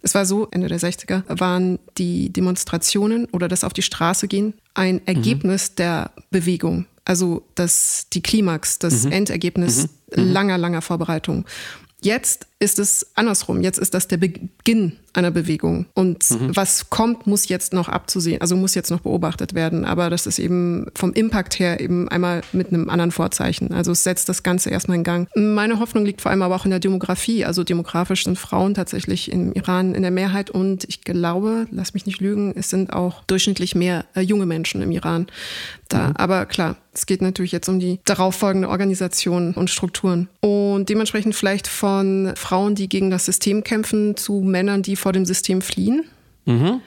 [0.00, 4.54] Es war so, Ende der 60er waren die Demonstrationen oder das auf die Straße gehen
[4.78, 5.74] ein Ergebnis mhm.
[5.76, 9.12] der Bewegung also das, die Klimax, das mhm.
[9.12, 10.24] Endergebnis mhm.
[10.24, 10.32] mhm.
[10.32, 11.46] langer, langer Vorbereitung.
[12.00, 13.60] Jetzt ist es andersrum.
[13.60, 15.86] Jetzt ist das der Beginn einer Bewegung.
[15.94, 16.54] Und mhm.
[16.54, 19.84] was kommt, muss jetzt noch abzusehen, also muss jetzt noch beobachtet werden.
[19.84, 23.72] Aber das ist eben vom Impact her eben einmal mit einem anderen Vorzeichen.
[23.72, 25.28] Also es setzt das Ganze erstmal in Gang.
[25.34, 27.44] Meine Hoffnung liegt vor allem aber auch in der Demografie.
[27.44, 30.50] Also demografisch sind Frauen tatsächlich im Iran in der Mehrheit.
[30.50, 34.82] Und ich glaube, lass mich nicht lügen, es sind auch durchschnittlich mehr äh, junge Menschen
[34.82, 35.26] im Iran
[35.88, 36.08] da.
[36.08, 36.16] Mhm.
[36.16, 40.28] Aber klar, es geht natürlich jetzt um die darauffolgende Organisation und Strukturen.
[40.40, 45.24] Und dementsprechend vielleicht von Frauen, die gegen das System kämpfen, zu Männern, die vor dem
[45.24, 46.04] System fliehen.
[46.44, 46.80] Mhm.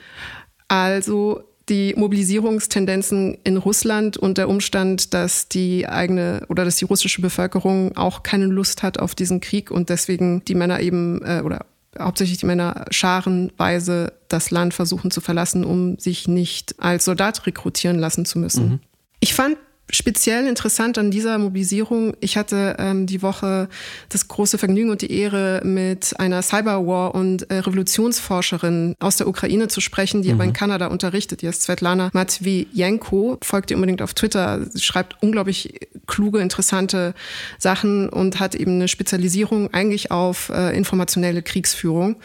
[0.68, 7.22] Also die Mobilisierungstendenzen in Russland und der Umstand, dass die eigene oder dass die russische
[7.22, 11.66] Bevölkerung auch keine Lust hat auf diesen Krieg und deswegen die Männer eben äh, oder
[11.98, 17.98] hauptsächlich die Männer scharenweise das Land versuchen zu verlassen, um sich nicht als Soldat rekrutieren
[17.98, 18.68] lassen zu müssen.
[18.68, 18.80] Mhm.
[19.22, 19.56] Ich fand
[19.88, 23.68] speziell interessant an dieser Mobilisierung, ich hatte ähm, die Woche
[24.08, 29.68] das große Vergnügen und die Ehre, mit einer Cyberwar- und äh, Revolutionsforscherin aus der Ukraine
[29.68, 30.34] zu sprechen, die mhm.
[30.34, 30.54] aber in mhm.
[30.54, 31.42] Kanada unterrichtet.
[31.42, 37.14] Die ist Svetlana Matvienko, folgt ihr unbedingt auf Twitter, Sie schreibt unglaublich kluge, interessante
[37.58, 42.16] Sachen und hat eben eine Spezialisierung eigentlich auf äh, informationelle Kriegsführung.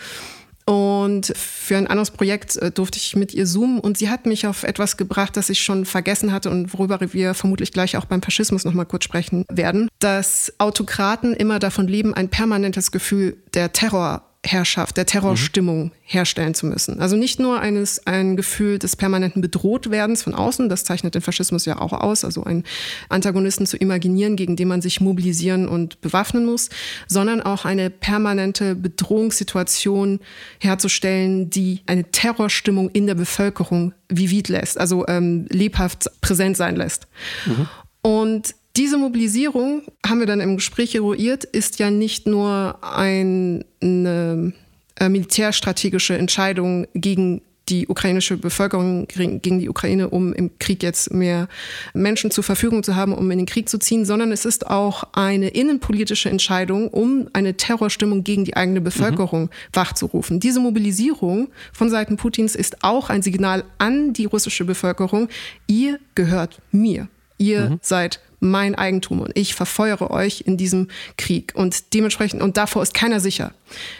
[0.69, 4.47] Und für ein anderes Projekt äh, durfte ich mit ihr zoomen und sie hat mich
[4.47, 8.21] auf etwas gebracht, das ich schon vergessen hatte und worüber wir vermutlich gleich auch beim
[8.21, 14.23] Faschismus nochmal kurz sprechen werden, dass Autokraten immer davon leben, ein permanentes Gefühl der Terror
[14.45, 15.91] Herrschaft, der Terrorstimmung mhm.
[16.03, 16.99] herstellen zu müssen.
[16.99, 21.65] Also nicht nur eines, ein Gefühl des permanenten Bedrohtwerdens von außen, das zeichnet den Faschismus
[21.65, 22.63] ja auch aus, also einen
[23.09, 26.69] Antagonisten zu imaginieren, gegen den man sich mobilisieren und bewaffnen muss,
[27.07, 30.19] sondern auch eine permanente Bedrohungssituation
[30.59, 37.07] herzustellen, die eine Terrorstimmung in der Bevölkerung vivid lässt, also ähm, lebhaft präsent sein lässt.
[37.45, 37.67] Mhm.
[38.01, 44.53] Und diese Mobilisierung, haben wir dann im Gespräch eruiert, ist ja nicht nur ein, eine,
[44.99, 51.49] äh, militärstrategische Entscheidung gegen die ukrainische Bevölkerung gegen die Ukraine, um im Krieg jetzt mehr
[51.93, 55.03] Menschen zur Verfügung zu haben, um in den Krieg zu ziehen, sondern es ist auch
[55.11, 59.49] eine innenpolitische Entscheidung, um eine Terrorstimmung gegen die eigene Bevölkerung mhm.
[59.73, 60.39] wachzurufen.
[60.39, 65.27] Diese Mobilisierung von Seiten Putins ist auch ein Signal an die russische Bevölkerung,
[65.67, 67.09] ihr gehört mir.
[67.37, 67.79] Ihr mhm.
[67.81, 71.53] seid mein Eigentum und ich verfeuere euch in diesem Krieg.
[71.55, 73.51] Und dementsprechend, und davor ist keiner sicher.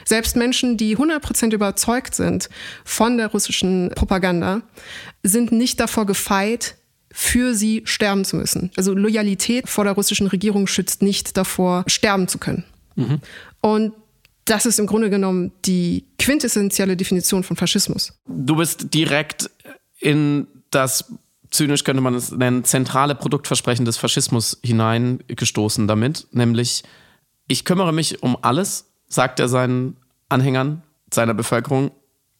[0.05, 2.49] Selbst Menschen, die 100% überzeugt sind
[2.83, 4.61] von der russischen Propaganda,
[5.23, 6.75] sind nicht davor gefeit,
[7.11, 8.71] für sie sterben zu müssen.
[8.75, 12.63] Also Loyalität vor der russischen Regierung schützt nicht davor, sterben zu können.
[12.95, 13.21] Mhm.
[13.61, 13.93] Und
[14.45, 18.13] das ist im Grunde genommen die quintessentielle Definition von Faschismus.
[18.27, 19.49] Du bist direkt
[19.99, 21.11] in das
[21.51, 26.83] zynisch könnte man es nennen, zentrale Produktversprechen des Faschismus hineingestoßen damit, nämlich
[27.47, 29.97] ich kümmere mich um alles, sagt er seinen
[30.29, 30.83] Anhängern,
[31.13, 31.91] seiner Bevölkerung.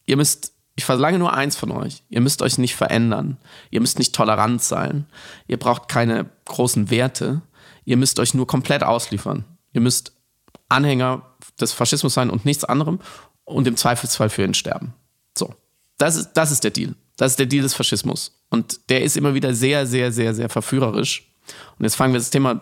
[0.04, 2.02] Ihr müsst, ich verlange nur eins von euch.
[2.10, 3.38] Ihr müsst euch nicht verändern.
[3.70, 5.06] Ihr müsst nicht tolerant sein.
[5.46, 7.40] Ihr braucht keine großen Werte.
[7.84, 9.44] Ihr müsst euch nur komplett ausliefern.
[9.72, 10.12] Ihr müsst
[10.68, 11.22] Anhänger
[11.58, 13.00] des Faschismus sein und nichts anderem
[13.44, 14.92] und im Zweifelsfall für ihn sterben.
[15.36, 15.54] So.
[15.96, 16.94] Das ist, das ist der Deal.
[17.16, 18.37] Das ist der Deal des Faschismus.
[18.50, 21.30] Und der ist immer wieder sehr, sehr, sehr, sehr verführerisch.
[21.78, 22.60] Und jetzt fangen wir das Thema ein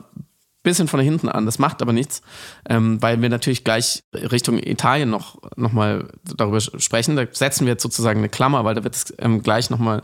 [0.63, 1.47] bisschen von hinten an.
[1.47, 2.23] Das macht aber nichts,
[2.69, 7.17] ähm, weil wir natürlich gleich Richtung Italien noch, noch mal darüber sprechen.
[7.17, 10.03] Da setzen wir jetzt sozusagen eine Klammer, weil da wird es ähm, gleich noch mal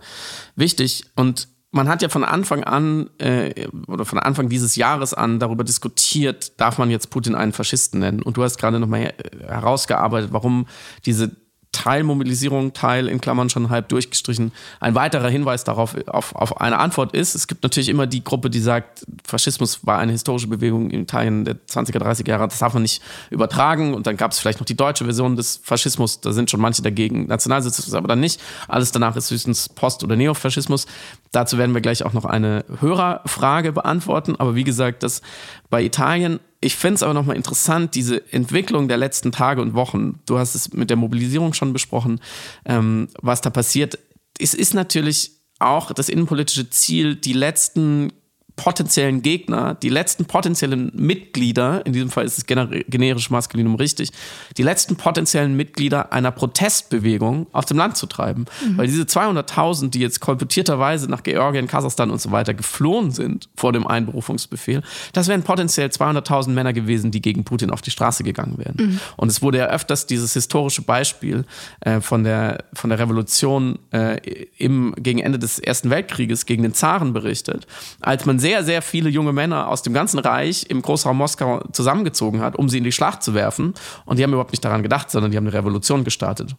[0.55, 1.05] wichtig.
[1.16, 5.64] Und man hat ja von Anfang an äh, oder von Anfang dieses Jahres an darüber
[5.64, 8.23] diskutiert, darf man jetzt Putin einen Faschisten nennen?
[8.23, 10.66] Und du hast gerade noch mal herausgearbeitet, warum
[11.07, 11.42] diese
[11.73, 14.53] Teilmobilisierung, Teil in Klammern schon halb durchgestrichen.
[14.79, 18.51] Ein weiterer Hinweis darauf auf, auf eine Antwort ist, es gibt natürlich immer die Gruppe,
[18.51, 22.75] die sagt, Faschismus war eine historische Bewegung in Italien der 20er, 30er Jahre, das darf
[22.75, 23.95] man nicht übertragen.
[23.95, 26.83] Und dann gab es vielleicht noch die deutsche Version des Faschismus, da sind schon manche
[26.83, 28.41] dagegen, Nationalsozialismus aber dann nicht.
[28.69, 30.87] Alles danach ist höchstens Post- oder Neofaschismus.
[31.33, 34.37] Dazu werden wir gleich auch noch eine Hörerfrage beantworten.
[34.37, 35.23] Aber wie gesagt, das
[35.71, 40.20] bei Italien ich finde es aber nochmal interessant, diese Entwicklung der letzten Tage und Wochen.
[40.27, 42.20] Du hast es mit der Mobilisierung schon besprochen,
[42.64, 43.98] ähm, was da passiert.
[44.38, 48.12] Es ist natürlich auch das innenpolitische Ziel, die letzten
[48.57, 54.11] potenziellen Gegner, die letzten potenziellen Mitglieder, in diesem Fall ist es generisch Maskulinum richtig,
[54.57, 58.45] die letzten potenziellen Mitglieder einer Protestbewegung aus dem Land zu treiben.
[58.65, 58.79] Mhm.
[58.79, 63.73] Weil diese 200.000, die jetzt kolportierterweise nach Georgien, Kasachstan und so weiter geflohen sind vor
[63.73, 68.59] dem Einberufungsbefehl, das wären potenziell 200.000 Männer gewesen, die gegen Putin auf die Straße gegangen
[68.59, 68.77] wären.
[68.79, 69.01] Mhm.
[69.17, 71.45] Und es wurde ja öfters dieses historische Beispiel
[71.81, 74.19] äh, von, der, von der Revolution äh,
[74.59, 77.67] im, gegen Ende des Ersten Weltkrieges gegen den Zaren berichtet,
[78.01, 82.41] als man sehr, sehr viele junge Männer aus dem ganzen Reich im Großraum Moskau zusammengezogen
[82.41, 83.75] hat, um sie in die Schlacht zu werfen.
[84.05, 86.57] Und die haben überhaupt nicht daran gedacht, sondern die haben eine Revolution gestartet.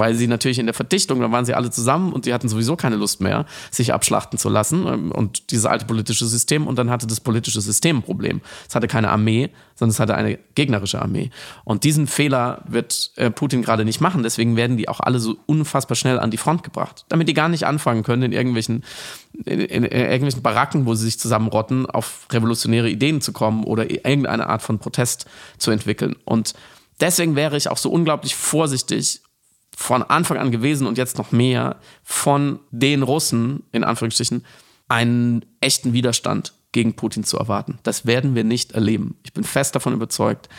[0.00, 2.74] Weil sie natürlich in der Verdichtung, da waren sie alle zusammen und die hatten sowieso
[2.74, 4.86] keine Lust mehr, sich abschlachten zu lassen.
[4.86, 6.66] Ähm, und dieses alte politische System.
[6.66, 8.40] Und dann hatte das politische System ein Problem.
[8.66, 11.28] Es hatte keine Armee, sondern es hatte eine gegnerische Armee.
[11.64, 14.22] Und diesen Fehler wird äh, Putin gerade nicht machen.
[14.22, 17.04] Deswegen werden die auch alle so unfassbar schnell an die Front gebracht.
[17.10, 18.84] Damit die gar nicht anfangen können, in irgendwelchen,
[19.44, 23.90] in, in, in irgendwelchen Baracken, wo sie sich zusammenrotten, auf revolutionäre Ideen zu kommen oder
[23.90, 25.26] irgendeine Art von Protest
[25.58, 26.16] zu entwickeln.
[26.24, 26.54] Und
[27.00, 29.20] deswegen wäre ich auch so unglaublich vorsichtig
[29.80, 34.44] von Anfang an gewesen und jetzt noch mehr von den Russen, in Anführungsstrichen,
[34.88, 37.78] einen echten Widerstand gegen Putin zu erwarten.
[37.82, 39.16] Das werden wir nicht erleben.
[39.22, 40.50] Ich bin fest davon überzeugt,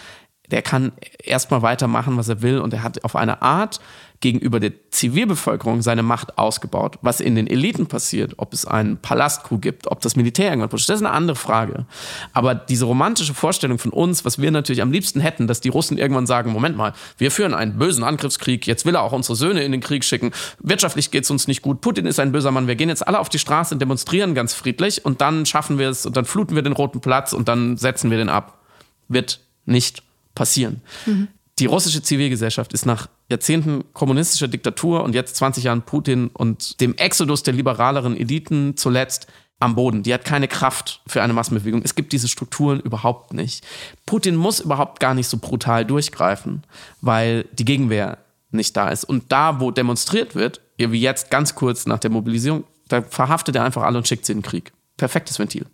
[0.49, 0.91] der kann
[1.23, 3.79] erstmal weitermachen, was er will und er hat auf eine Art
[4.21, 6.97] gegenüber der Zivilbevölkerung seine Macht ausgebaut.
[7.01, 10.87] Was in den Eliten passiert, ob es einen Palastkuh gibt, ob das Militär irgendwann pusht,
[10.87, 11.85] das ist eine andere Frage.
[12.31, 15.97] Aber diese romantische Vorstellung von uns, was wir natürlich am liebsten hätten, dass die Russen
[15.97, 19.63] irgendwann sagen, Moment mal, wir führen einen bösen Angriffskrieg, jetzt will er auch unsere Söhne
[19.63, 22.67] in den Krieg schicken, wirtschaftlich geht es uns nicht gut, Putin ist ein böser Mann,
[22.67, 25.89] wir gehen jetzt alle auf die Straße und demonstrieren ganz friedlich und dann schaffen wir
[25.89, 28.59] es und dann fluten wir den Roten Platz und dann setzen wir den ab.
[29.07, 30.03] Wird nicht
[30.35, 30.81] passieren.
[31.05, 31.27] Mhm.
[31.59, 36.95] Die russische Zivilgesellschaft ist nach Jahrzehnten kommunistischer Diktatur und jetzt 20 Jahren Putin und dem
[36.95, 39.27] Exodus der liberaleren Eliten zuletzt
[39.59, 40.03] am Boden.
[40.03, 41.81] Die hat keine Kraft für eine Massenbewegung.
[41.83, 43.63] Es gibt diese Strukturen überhaupt nicht.
[44.05, 46.63] Putin muss überhaupt gar nicht so brutal durchgreifen,
[46.99, 48.17] weil die Gegenwehr
[48.49, 49.03] nicht da ist.
[49.03, 53.63] Und da, wo demonstriert wird, wie jetzt ganz kurz nach der Mobilisierung, da verhaftet er
[53.63, 54.73] einfach alle und schickt sie in den Krieg.
[54.97, 55.65] Perfektes Ventil.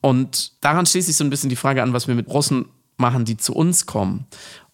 [0.00, 3.24] Und daran schließt sich so ein bisschen die Frage an, was wir mit Russen machen,
[3.24, 4.26] die zu uns kommen.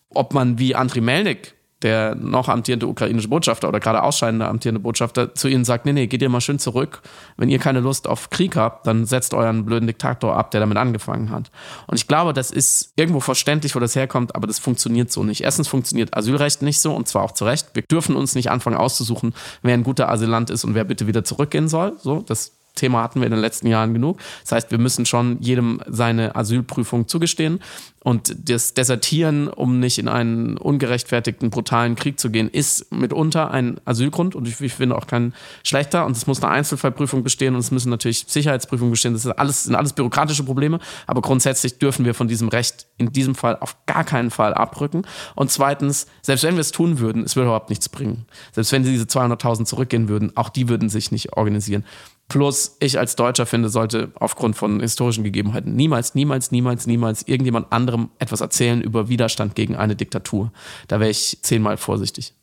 [0.08, 5.34] Ob man wie Andriy Melnik der noch amtierende ukrainische Botschafter oder gerade ausscheidende amtierende Botschafter
[5.34, 7.02] zu ihnen sagt, nee, nee, geht ihr mal schön zurück.
[7.36, 10.78] Wenn ihr keine Lust auf Krieg habt, dann setzt euren blöden Diktator ab, der damit
[10.78, 11.50] angefangen hat.
[11.86, 15.42] Und ich glaube, das ist irgendwo verständlich, wo das herkommt, aber das funktioniert so nicht.
[15.42, 17.68] Erstens funktioniert Asylrecht nicht so und zwar auch zu Recht.
[17.74, 21.24] Wir dürfen uns nicht anfangen auszusuchen, wer ein guter Asylant ist und wer bitte wieder
[21.24, 21.92] zurückgehen soll.
[21.98, 24.18] So, das Thema hatten wir in den letzten Jahren genug.
[24.42, 27.60] Das heißt, wir müssen schon jedem seine Asylprüfung zugestehen.
[28.06, 33.80] Und das Desertieren, um nicht in einen ungerechtfertigten, brutalen Krieg zu gehen, ist mitunter ein
[33.84, 36.06] Asylgrund und ich, ich finde auch kein schlechter.
[36.06, 39.14] Und es muss eine Einzelfallprüfung bestehen und es müssen natürlich Sicherheitsprüfungen bestehen.
[39.14, 40.78] Das alles, sind alles bürokratische Probleme.
[41.08, 45.02] Aber grundsätzlich dürfen wir von diesem Recht in diesem Fall auf gar keinen Fall abrücken.
[45.34, 48.26] Und zweitens, selbst wenn wir es tun würden, es würde überhaupt nichts bringen.
[48.52, 51.84] Selbst wenn diese 200.000 zurückgehen würden, auch die würden sich nicht organisieren.
[52.28, 57.72] Plus, ich als Deutscher finde, sollte aufgrund von historischen Gegebenheiten niemals, niemals, niemals, niemals irgendjemand
[57.72, 60.50] anderem etwas erzählen über Widerstand gegen eine Diktatur.
[60.88, 62.34] Da wäre ich zehnmal vorsichtig.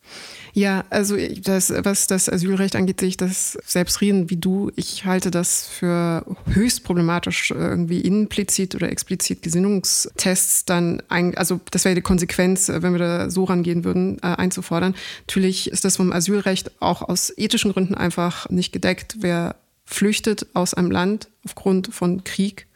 [0.54, 4.70] Ja, also das, was das Asylrecht angeht, sehe ich das selbst reden wie du.
[4.76, 11.84] Ich halte das für höchst problematisch, irgendwie implizit oder explizit Gesinnungstests dann, ein, also das
[11.84, 14.94] wäre die Konsequenz, wenn wir da so rangehen würden, äh, einzufordern.
[15.26, 19.16] Natürlich ist das vom Asylrecht auch aus ethischen Gründen einfach nicht gedeckt.
[19.18, 22.66] Wer flüchtet aus einem Land aufgrund von Krieg,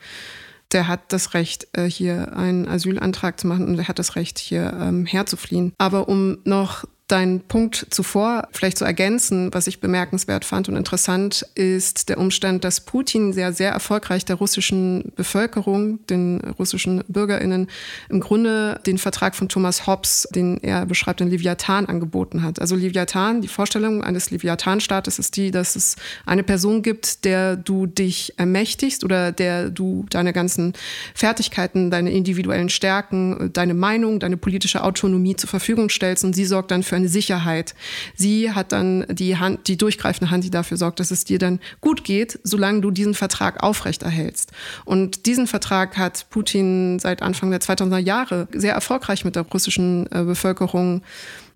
[0.72, 4.38] der hat das Recht, äh, hier einen Asylantrag zu machen und der hat das Recht,
[4.38, 5.72] hier ähm, herzufliehen.
[5.78, 11.46] Aber um noch deinen Punkt zuvor vielleicht zu ergänzen, was ich bemerkenswert fand und interessant,
[11.54, 17.68] ist der Umstand, dass Putin sehr, sehr erfolgreich der russischen Bevölkerung, den russischen BürgerInnen,
[18.10, 22.60] im Grunde den Vertrag von Thomas Hobbes, den er beschreibt, den Leviathan angeboten hat.
[22.60, 25.96] Also Leviathan, die Vorstellung eines Leviathan-Staates ist die, dass es
[26.26, 30.74] eine Person gibt, der du dich ermächtigst oder der du deine ganzen
[31.14, 36.70] Fertigkeiten, deine individuellen Stärken, deine Meinung, deine politische Autonomie zur Verfügung stellst und sie sorgt
[36.70, 37.74] dann für eine Sicherheit.
[38.14, 41.60] Sie hat dann die Hand, die durchgreifende Hand, die dafür sorgt, dass es dir dann
[41.80, 44.52] gut geht, solange du diesen Vertrag aufrechterhältst.
[44.84, 50.06] Und diesen Vertrag hat Putin seit Anfang der 2000er Jahre sehr erfolgreich mit der russischen
[50.12, 51.02] äh, Bevölkerung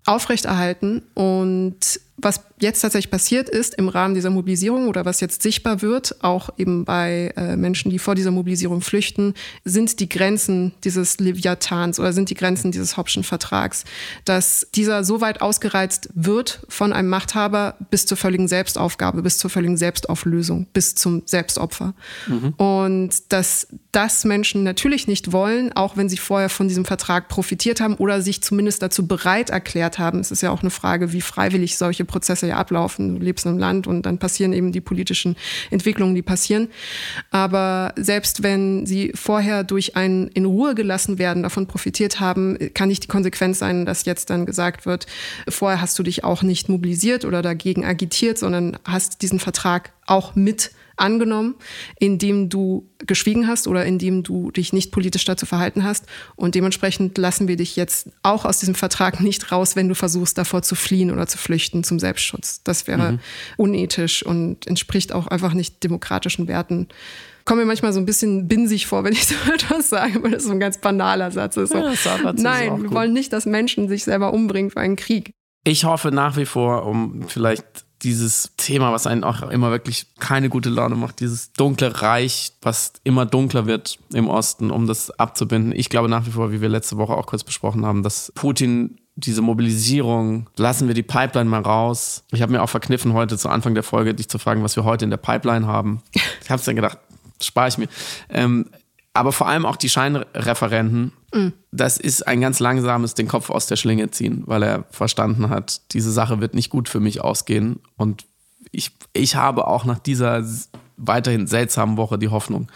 [0.05, 1.03] aufrechterhalten.
[1.13, 6.23] Und was jetzt tatsächlich passiert ist im Rahmen dieser Mobilisierung oder was jetzt sichtbar wird,
[6.23, 9.33] auch eben bei äh, Menschen, die vor dieser Mobilisierung flüchten,
[9.65, 13.83] sind die Grenzen dieses Leviathans oder sind die Grenzen dieses Hobbschen Vertrags,
[14.25, 19.49] dass dieser so weit ausgereizt wird von einem Machthaber bis zur völligen Selbstaufgabe, bis zur
[19.49, 21.93] völligen Selbstauflösung, bis zum Selbstopfer.
[22.27, 22.53] Mhm.
[22.57, 27.81] Und dass das Menschen natürlich nicht wollen, auch wenn sie vorher von diesem Vertrag profitiert
[27.81, 30.19] haben oder sich zumindest dazu bereit erklärt haben.
[30.19, 33.19] Es ist ja auch eine Frage, wie freiwillig solche Prozesse ja ablaufen.
[33.19, 35.35] Du lebst in einem Land und dann passieren eben die politischen
[35.71, 36.69] Entwicklungen, die passieren.
[37.31, 42.89] Aber selbst wenn sie vorher durch ein in Ruhe gelassen werden davon profitiert haben, kann
[42.89, 45.05] nicht die Konsequenz sein, dass jetzt dann gesagt wird,
[45.47, 50.35] vorher hast du dich auch nicht mobilisiert oder dagegen agitiert, sondern hast diesen Vertrag auch
[50.35, 51.55] mit angenommen,
[51.99, 56.05] indem du geschwiegen hast oder indem du dich nicht politisch dazu verhalten hast.
[56.35, 60.37] Und dementsprechend lassen wir dich jetzt auch aus diesem Vertrag nicht raus, wenn du versuchst,
[60.37, 62.61] davor zu fliehen oder zu flüchten zum Selbstschutz.
[62.63, 63.19] Das wäre mhm.
[63.57, 66.87] unethisch und entspricht auch einfach nicht demokratischen Werten.
[67.45, 70.43] Komme mir manchmal so ein bisschen binsig vor, wenn ich so etwas sage, weil das
[70.43, 71.71] so ein ganz banaler Satz ist.
[71.71, 75.33] So, ja, Nein, wir wollen nicht, dass Menschen sich selber umbringen für einen Krieg.
[75.65, 80.49] Ich hoffe nach wie vor, um vielleicht dieses Thema, was einen auch immer wirklich keine
[80.49, 85.73] gute Laune macht, dieses dunkle Reich, was immer dunkler wird im Osten, um das abzubinden.
[85.75, 88.99] Ich glaube nach wie vor, wie wir letzte Woche auch kurz besprochen haben, dass Putin
[89.15, 92.23] diese Mobilisierung, lassen wir die Pipeline mal raus.
[92.31, 94.85] Ich habe mir auch verkniffen, heute zu Anfang der Folge dich zu fragen, was wir
[94.85, 96.01] heute in der Pipeline haben.
[96.43, 96.97] Ich habe es dann gedacht,
[97.41, 97.87] spare ich mir.
[98.29, 98.65] Ähm,
[99.13, 101.53] aber vor allem auch die Scheinreferenten, mhm.
[101.71, 105.81] das ist ein ganz langsames den Kopf aus der Schlinge ziehen, weil er verstanden hat,
[105.93, 107.79] diese Sache wird nicht gut für mich ausgehen.
[107.95, 108.25] Und
[108.71, 110.43] ich, ich habe auch nach dieser
[110.97, 112.71] weiterhin seltsamen Woche die Hoffnung,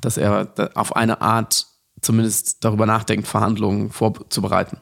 [0.00, 1.66] dass er auf eine Art
[2.02, 4.78] zumindest darüber nachdenkt, Verhandlungen vorzubereiten.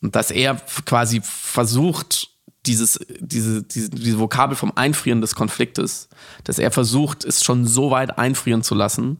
[0.00, 0.54] Und dass er
[0.86, 2.28] quasi versucht,
[2.66, 6.08] dieses, diese, diese, diese Vokabel vom Einfrieren des Konfliktes,
[6.44, 9.18] dass er versucht, es schon so weit einfrieren zu lassen,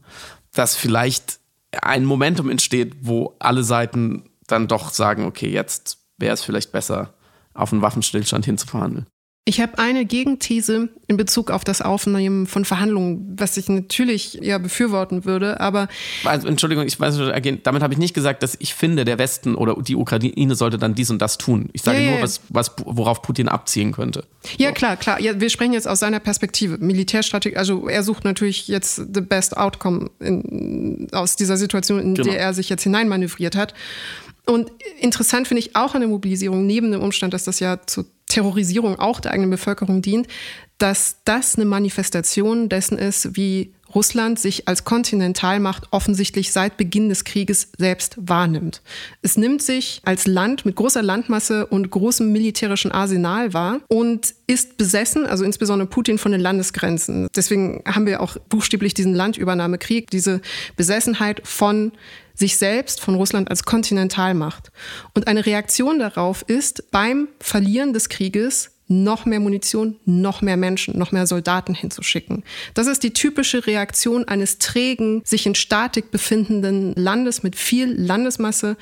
[0.52, 1.40] dass vielleicht
[1.72, 7.14] ein Momentum entsteht, wo alle Seiten dann doch sagen, okay, jetzt wäre es vielleicht besser,
[7.54, 9.06] auf einen Waffenstillstand hinzuverhandeln.
[9.50, 14.58] Ich habe eine Gegenthese in Bezug auf das Aufnehmen von Verhandlungen, was ich natürlich ja
[14.58, 15.88] befürworten würde, aber.
[16.22, 17.16] Also, Entschuldigung, ich weiß,
[17.64, 20.94] damit habe ich nicht gesagt, dass ich finde, der Westen oder die Ukraine sollte dann
[20.94, 21.68] dies und das tun.
[21.72, 22.22] Ich sage ja, nur.
[22.22, 24.24] Was, was, worauf Putin abziehen könnte.
[24.56, 24.74] Ja, so.
[24.74, 25.20] klar, klar.
[25.20, 26.78] Ja, wir sprechen jetzt aus seiner Perspektive.
[26.78, 32.30] Militärstrategie, also er sucht natürlich jetzt the best outcome in, aus dieser Situation, in genau.
[32.30, 33.74] der er sich jetzt hineinmanövriert hat.
[34.46, 34.70] Und
[35.00, 38.98] interessant finde ich auch an der Mobilisierung, neben dem Umstand, dass das ja zur Terrorisierung
[38.98, 40.26] auch der eigenen Bevölkerung dient,
[40.78, 47.24] dass das eine Manifestation dessen ist, wie Russland sich als Kontinentalmacht offensichtlich seit Beginn des
[47.24, 48.82] Krieges selbst wahrnimmt.
[49.20, 54.76] Es nimmt sich als Land mit großer Landmasse und großem militärischen Arsenal wahr und ist
[54.76, 57.28] besessen, also insbesondere Putin, von den Landesgrenzen.
[57.34, 60.40] Deswegen haben wir auch buchstäblich diesen Landübernahmekrieg, diese
[60.76, 61.92] Besessenheit von
[62.40, 64.72] sich selbst, von Russland als Kontinentalmacht.
[65.14, 70.98] Und eine Reaktion darauf ist, beim Verlieren des Krieges noch mehr Munition, noch mehr Menschen,
[70.98, 72.42] noch mehr Soldaten hinzuschicken.
[72.74, 78.76] Das ist die typische Reaktion eines trägen, sich in Statik befindenden Landes mit viel Landesmasse,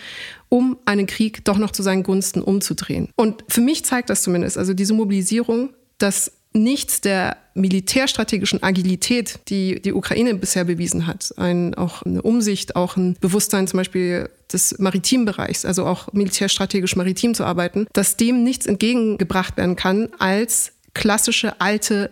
[0.48, 3.11] um einen Krieg doch noch zu seinen Gunsten umzudrehen.
[3.16, 9.80] Und für mich zeigt das zumindest, also diese Mobilisierung, dass nichts der militärstrategischen Agilität, die
[9.80, 14.78] die Ukraine bisher bewiesen hat, ein, auch eine Umsicht, auch ein Bewusstsein zum Beispiel des
[14.78, 21.61] Maritimbereichs, also auch militärstrategisch maritim zu arbeiten, dass dem nichts entgegengebracht werden kann als klassische
[21.61, 22.11] alte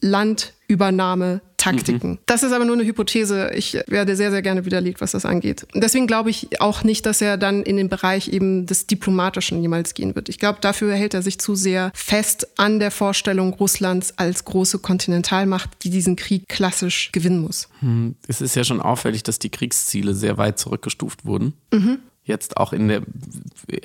[0.68, 2.10] Landübernahme Taktiken.
[2.10, 2.18] Mhm.
[2.26, 3.50] Das ist aber nur eine Hypothese.
[3.54, 5.66] Ich werde sehr, sehr gerne widerlegt, was das angeht.
[5.74, 9.60] Und deswegen glaube ich auch nicht, dass er dann in den Bereich eben des Diplomatischen
[9.60, 10.28] jemals gehen wird.
[10.28, 14.78] Ich glaube, dafür hält er sich zu sehr fest an der Vorstellung Russlands als große
[14.78, 17.68] Kontinentalmacht, die diesen Krieg klassisch gewinnen muss.
[17.80, 21.54] Hm, es ist ja schon auffällig, dass die Kriegsziele sehr weit zurückgestuft wurden.
[21.72, 21.98] Mhm.
[22.22, 23.02] Jetzt auch in der,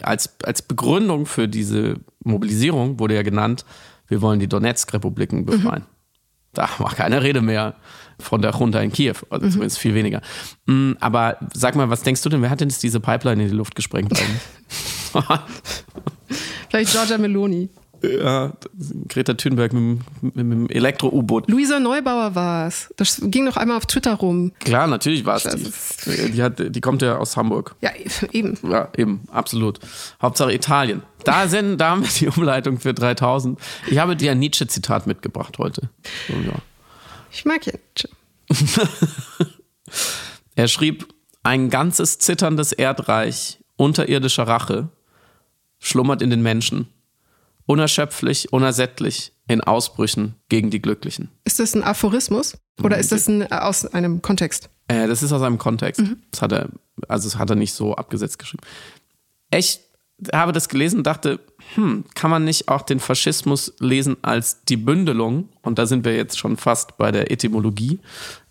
[0.01, 3.65] als, als Begründung für diese Mobilisierung wurde ja genannt,
[4.07, 5.84] wir wollen die Donetsk-Republiken befreien.
[5.84, 6.01] Mhm.
[6.54, 7.76] Da war keine Rede mehr
[8.20, 9.52] von der Junta in Kiew, also mhm.
[9.52, 10.22] zumindest viel weniger.
[10.66, 13.49] Mm, aber sag mal, was denkst du denn, wer hat denn jetzt diese Pipeline in
[13.49, 14.12] die Luft gesprengt?
[16.70, 17.70] Vielleicht Giorgia Meloni.
[18.04, 18.54] Ja,
[19.08, 21.49] Greta Thunberg mit, mit, mit dem Elektro-U-Boot.
[21.49, 22.91] Luisa Neubauer war es.
[22.97, 24.54] Das ging noch einmal auf Twitter rum.
[24.60, 26.32] Klar, natürlich war es die.
[26.32, 27.76] Die, hat, die kommt ja aus Hamburg.
[27.82, 27.91] Ja,
[28.32, 28.58] eben.
[28.64, 29.80] Ja, eben, absolut.
[30.22, 31.04] Hauptsache Italien.
[31.24, 33.60] Da, sind, da haben wir die Umleitung für 3000.
[33.88, 35.89] Ich habe dir ein Nietzsche-Zitat mitgebracht heute.
[36.28, 36.56] So, ja.
[37.32, 38.10] Ich mag ja Nietzsche.
[40.56, 41.08] er schrieb,
[41.43, 44.89] ein ganzes zitterndes Erdreich unterirdischer Rache
[45.80, 46.88] schlummert in den Menschen
[47.66, 51.30] unerschöpflich, unersättlich in Ausbrüchen gegen die Glücklichen.
[51.43, 54.70] Ist das ein Aphorismus oder ist das ein, aus einem Kontext?
[54.88, 56.01] Äh, das ist aus einem Kontext.
[56.01, 56.18] Mhm.
[56.32, 56.70] Das hat er,
[57.07, 58.64] also das hat er nicht so abgesetzt geschrieben.
[59.53, 59.80] Ich
[60.34, 61.39] habe das gelesen und dachte,
[61.76, 65.49] hm, kann man nicht auch den Faschismus lesen als die Bündelung?
[65.62, 67.99] Und da sind wir jetzt schon fast bei der Etymologie.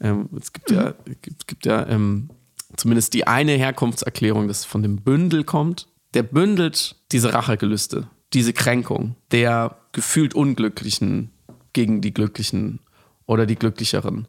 [0.00, 1.16] Ähm, es gibt ja, mhm.
[1.38, 2.30] es gibt ja ähm,
[2.76, 5.88] zumindest die eine Herkunftserklärung, das von dem Bündel kommt.
[6.14, 11.30] Der bündelt diese Rachegelüste diese Kränkung der gefühlt Unglücklichen
[11.72, 12.80] gegen die Glücklichen
[13.26, 14.26] oder die Glücklicheren.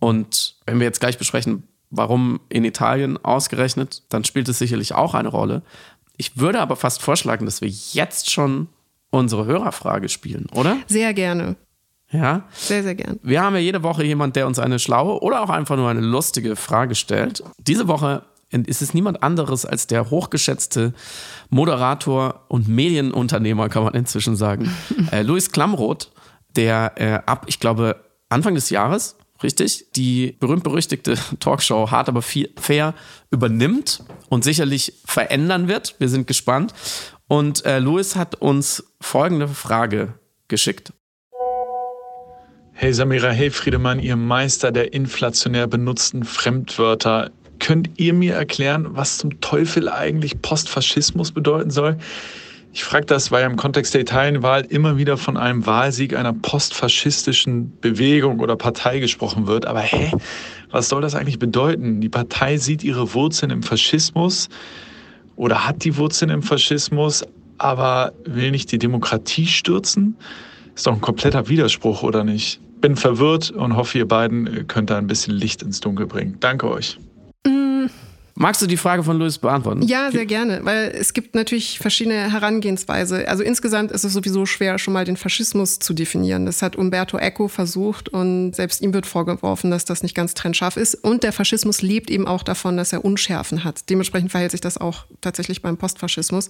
[0.00, 5.14] Und wenn wir jetzt gleich besprechen, warum in Italien ausgerechnet, dann spielt es sicherlich auch
[5.14, 5.62] eine Rolle.
[6.16, 8.68] Ich würde aber fast vorschlagen, dass wir jetzt schon
[9.10, 10.76] unsere Hörerfrage spielen, oder?
[10.86, 11.56] Sehr gerne.
[12.10, 12.44] Ja?
[12.52, 13.18] Sehr, sehr gerne.
[13.22, 16.00] Wir haben ja jede Woche jemand, der uns eine schlaue oder auch einfach nur eine
[16.00, 17.42] lustige Frage stellt.
[17.58, 20.94] Diese Woche ist es niemand anderes als der hochgeschätzte
[21.50, 24.70] Moderator und Medienunternehmer, kann man inzwischen sagen,
[25.12, 26.10] äh, Luis Klamroth,
[26.56, 27.96] der äh, ab, ich glaube,
[28.28, 32.94] Anfang des Jahres, richtig, die berühmt-berüchtigte Talkshow Hart aber fair
[33.30, 35.96] übernimmt und sicherlich verändern wird.
[35.98, 36.74] Wir sind gespannt.
[37.28, 40.14] Und äh, Luis hat uns folgende Frage
[40.48, 40.92] geschickt.
[42.72, 47.32] Hey Samira, hey Friedemann, ihr Meister der inflationär benutzten Fremdwörter.
[47.58, 51.98] Könnt ihr mir erklären, was zum Teufel eigentlich Postfaschismus bedeuten soll?
[52.72, 57.72] Ich frage das, weil im Kontext der Italienwahl immer wieder von einem Wahlsieg einer postfaschistischen
[57.80, 59.66] Bewegung oder Partei gesprochen wird.
[59.66, 60.12] Aber hä,
[60.70, 62.00] was soll das eigentlich bedeuten?
[62.00, 64.48] Die Partei sieht ihre Wurzeln im Faschismus
[65.36, 67.24] oder hat die Wurzeln im Faschismus,
[67.56, 70.16] aber will nicht die Demokratie stürzen?
[70.74, 72.60] Ist doch ein kompletter Widerspruch, oder nicht?
[72.80, 76.36] Bin verwirrt und hoffe, ihr beiden könnt da ein bisschen Licht ins Dunkel bringen.
[76.38, 76.98] Danke euch.
[78.40, 79.82] Magst du die Frage von Louis beantworten?
[79.82, 83.26] Ja, sehr gerne, weil es gibt natürlich verschiedene Herangehensweise.
[83.26, 86.46] Also insgesamt ist es sowieso schwer, schon mal den Faschismus zu definieren.
[86.46, 90.76] Das hat Umberto Eco versucht und selbst ihm wird vorgeworfen, dass das nicht ganz trennscharf
[90.76, 90.94] ist.
[90.94, 93.90] Und der Faschismus lebt eben auch davon, dass er Unschärfen hat.
[93.90, 96.48] Dementsprechend verhält sich das auch tatsächlich beim Postfaschismus.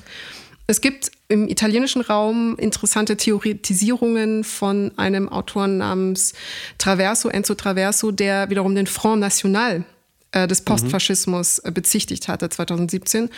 [0.67, 6.35] Es gibt im italienischen Raum interessante Theoretisierungen von einem Autoren namens
[6.77, 9.87] Traverso, Enzo Traverso, der wiederum den Front National
[10.35, 11.75] des Postfaschismus mhm.
[11.75, 13.31] bezichtigt hatte 2017.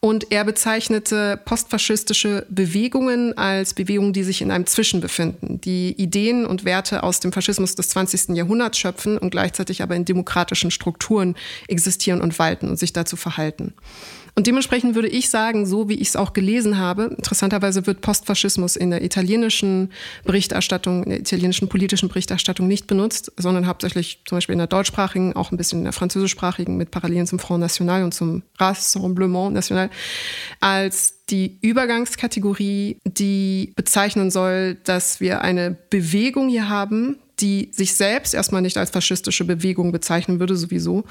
[0.00, 6.44] Und er bezeichnete postfaschistische Bewegungen als Bewegungen, die sich in einem Zwischen befinden, die Ideen
[6.44, 8.30] und Werte aus dem Faschismus des 20.
[8.30, 11.36] Jahrhunderts schöpfen und gleichzeitig aber in demokratischen Strukturen
[11.68, 13.74] existieren und walten und sich dazu verhalten.
[14.34, 18.76] Und dementsprechend würde ich sagen, so wie ich es auch gelesen habe, interessanterweise wird Postfaschismus
[18.76, 19.92] in der italienischen
[20.24, 25.34] Berichterstattung, in der italienischen politischen Berichterstattung nicht benutzt, sondern hauptsächlich zum Beispiel in der deutschsprachigen,
[25.34, 29.90] auch ein bisschen in der französischsprachigen mit Parallelen zum Front National und zum Rassemblement National,
[30.60, 38.34] als die Übergangskategorie, die bezeichnen soll, dass wir eine Bewegung hier haben, die sich selbst
[38.34, 41.04] erstmal nicht als faschistische Bewegung bezeichnen würde, sowieso,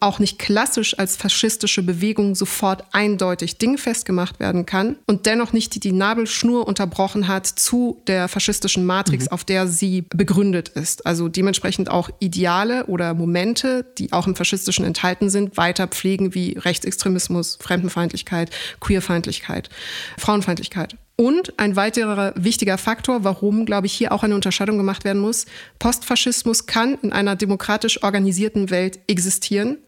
[0.00, 5.74] auch nicht klassisch als faschistische Bewegung sofort eindeutig dingfest gemacht werden kann und dennoch nicht
[5.74, 9.32] die, die Nabelschnur unterbrochen hat zu der faschistischen Matrix, mhm.
[9.32, 11.06] auf der sie begründet ist.
[11.06, 16.58] Also dementsprechend auch Ideale oder Momente, die auch im Faschistischen enthalten sind, weiter pflegen wie
[16.58, 19.70] Rechtsextremismus, Fremdenfeindlichkeit, Queerfeindlichkeit,
[20.18, 20.96] Frauenfeindlichkeit.
[21.20, 25.46] Und ein weiterer wichtiger Faktor, warum, glaube ich, hier auch eine Unterscheidung gemacht werden muss,
[25.80, 29.78] Postfaschismus kann in einer demokratisch organisierten Welt existieren,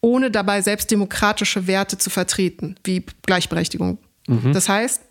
[0.00, 3.98] ohne dabei selbst demokratische Werte zu vertreten, wie Gleichberechtigung.
[4.26, 4.52] Mhm.
[4.52, 5.02] Das heißt,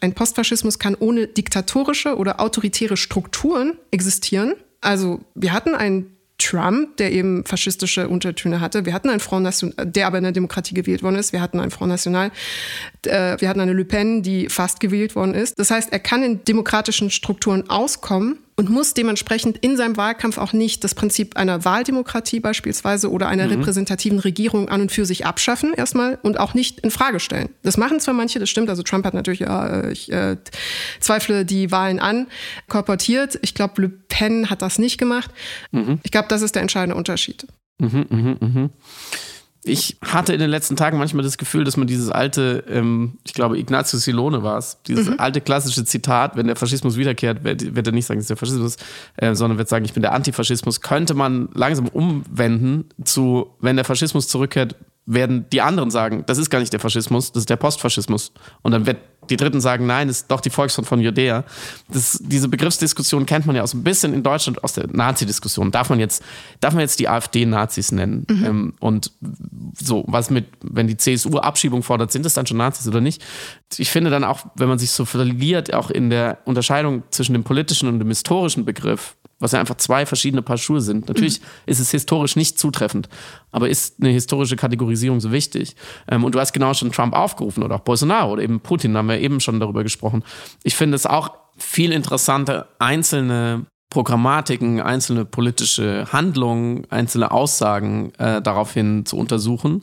[0.00, 4.54] ein Postfaschismus kann ohne diktatorische oder autoritäre Strukturen existieren.
[4.80, 8.86] Also wir hatten einen Trump, der eben faschistische Untertöne hatte.
[8.86, 11.32] Wir hatten einen Front National, der aber in der Demokratie gewählt worden ist.
[11.32, 12.30] Wir hatten einen Front National.
[13.04, 15.58] Äh, wir hatten eine Le Pen, die fast gewählt worden ist.
[15.58, 20.52] Das heißt, er kann in demokratischen Strukturen auskommen und muss dementsprechend in seinem Wahlkampf auch
[20.52, 23.52] nicht das Prinzip einer Wahldemokratie beispielsweise oder einer mhm.
[23.52, 27.50] repräsentativen Regierung an und für sich abschaffen erstmal und auch nicht in Frage stellen.
[27.62, 28.68] Das machen zwar manche, das stimmt.
[28.68, 30.36] Also Trump hat natürlich, ja, ich äh,
[30.98, 32.26] zweifle die Wahlen an,
[32.68, 33.38] korportiert.
[33.42, 35.30] Ich glaube, Le Pen hat das nicht gemacht.
[35.70, 36.00] Mhm.
[36.02, 37.46] Ich glaube, das ist der entscheidende Unterschied.
[37.78, 38.70] Mhm, mh, mh.
[39.64, 43.34] Ich hatte in den letzten Tagen manchmal das Gefühl, dass man dieses alte, ähm, ich
[43.34, 45.18] glaube, Ignatius Silone war es, dieses mhm.
[45.18, 48.36] alte klassische Zitat, wenn der Faschismus wiederkehrt, wird, wird er nicht sagen, es ist der
[48.36, 48.76] Faschismus,
[49.16, 53.84] äh, sondern wird sagen, ich bin der Antifaschismus, könnte man langsam umwenden zu, wenn der
[53.84, 57.56] Faschismus zurückkehrt, werden die anderen sagen, das ist gar nicht der Faschismus, das ist der
[57.56, 58.32] Postfaschismus.
[58.62, 58.98] Und dann wird
[59.30, 61.44] die Dritten sagen, nein, ist doch die Volksfront von Judäa.
[61.88, 65.70] Das, diese Begriffsdiskussion kennt man ja auch so ein bisschen in Deutschland aus der Nazi-Diskussion.
[65.70, 66.22] Darf man jetzt,
[66.60, 68.26] darf man jetzt die AfD Nazis nennen?
[68.28, 68.44] Mhm.
[68.44, 69.12] Ähm, und
[69.78, 73.22] so, was mit, wenn die CSU Abschiebung fordert, sind das dann schon Nazis oder nicht?
[73.76, 77.44] Ich finde dann auch, wenn man sich so verliert, auch in der Unterscheidung zwischen dem
[77.44, 81.08] politischen und dem historischen Begriff, was ja einfach zwei verschiedene Paar Schuhe sind.
[81.08, 81.46] Natürlich mhm.
[81.66, 83.08] ist es historisch nicht zutreffend,
[83.52, 85.76] aber ist eine historische Kategorisierung so wichtig?
[86.10, 89.08] Ähm, und du hast genau schon Trump aufgerufen oder auch Bolsonaro oder eben Putin, haben
[89.08, 90.24] wir eben schon darüber gesprochen.
[90.64, 99.06] Ich finde es auch viel interessanter, einzelne Programmatiken, einzelne politische Handlungen, einzelne Aussagen äh, daraufhin
[99.06, 99.82] zu untersuchen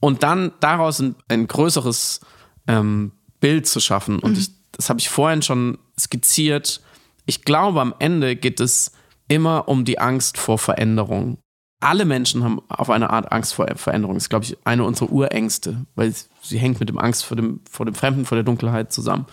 [0.00, 2.20] und dann daraus ein, ein größeres
[2.66, 4.18] ähm, Bild zu schaffen.
[4.18, 4.38] Und mhm.
[4.38, 6.80] ich, das habe ich vorhin schon skizziert
[7.28, 8.90] ich glaube, am Ende geht es
[9.28, 11.36] immer um die Angst vor Veränderung.
[11.78, 14.16] Alle Menschen haben auf eine Art Angst vor Veränderung.
[14.16, 17.60] Das ist, glaube ich, eine unserer Urängste, weil sie hängt mit dem Angst vor dem,
[17.70, 19.26] vor dem Fremden, vor der Dunkelheit zusammen.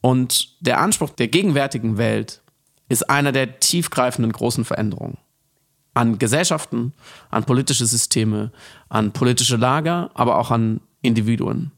[0.00, 2.40] Und der Anspruch der gegenwärtigen Welt
[2.88, 5.18] ist einer der tiefgreifenden großen Veränderungen.
[5.92, 6.92] An Gesellschaften,
[7.30, 8.52] an politische Systeme,
[8.88, 11.72] an politische Lager, aber auch an Individuen.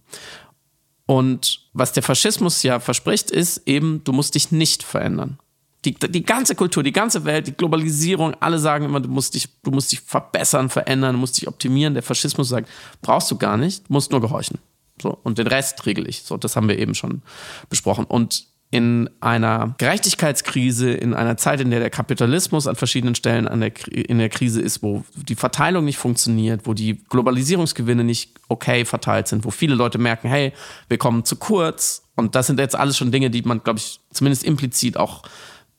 [1.06, 5.38] Und was der Faschismus ja verspricht, ist eben, du musst dich nicht verändern.
[5.86, 9.48] Die, die ganze Kultur, die ganze Welt, die Globalisierung, alle sagen immer, du musst dich,
[9.62, 11.94] du musst dich verbessern, verändern, du musst dich optimieren.
[11.94, 12.68] Der Faschismus sagt,
[13.02, 14.58] brauchst du gar nicht, musst nur gehorchen.
[15.00, 16.22] So, und den Rest regel ich.
[16.22, 17.22] So, das haben wir eben schon
[17.70, 18.04] besprochen.
[18.04, 23.60] Und in einer Gerechtigkeitskrise, in einer Zeit, in der der Kapitalismus an verschiedenen Stellen an
[23.60, 28.84] der, in der Krise ist, wo die Verteilung nicht funktioniert, wo die Globalisierungsgewinne nicht okay
[28.84, 30.52] verteilt sind, wo viele Leute merken, hey,
[30.88, 32.02] wir kommen zu kurz.
[32.16, 35.22] Und das sind jetzt alles schon Dinge, die man, glaube ich, zumindest implizit auch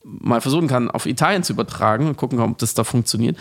[0.08, 3.38] mal versuchen kann, auf Italien zu übertragen und gucken, ob das da funktioniert.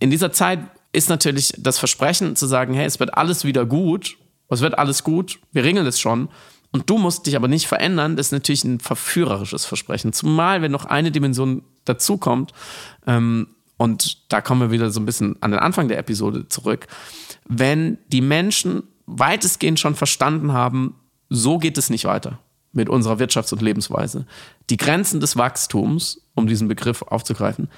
[0.00, 0.60] In dieser Zeit
[0.92, 4.16] ist natürlich das Versprechen zu sagen, hey, es wird alles wieder gut,
[4.48, 6.28] es wird alles gut, wir regeln es schon.
[6.72, 10.12] Und du musst dich aber nicht verändern, das ist natürlich ein verführerisches Versprechen.
[10.12, 12.52] Zumal, wenn noch eine Dimension dazukommt,
[13.06, 16.86] ähm, und da kommen wir wieder so ein bisschen an den Anfang der Episode zurück,
[17.48, 20.96] wenn die Menschen weitestgehend schon verstanden haben,
[21.30, 22.38] so geht es nicht weiter
[22.72, 24.26] mit unserer Wirtschafts- und Lebensweise.
[24.70, 27.68] Die Grenzen des Wachstums, um diesen Begriff aufzugreifen,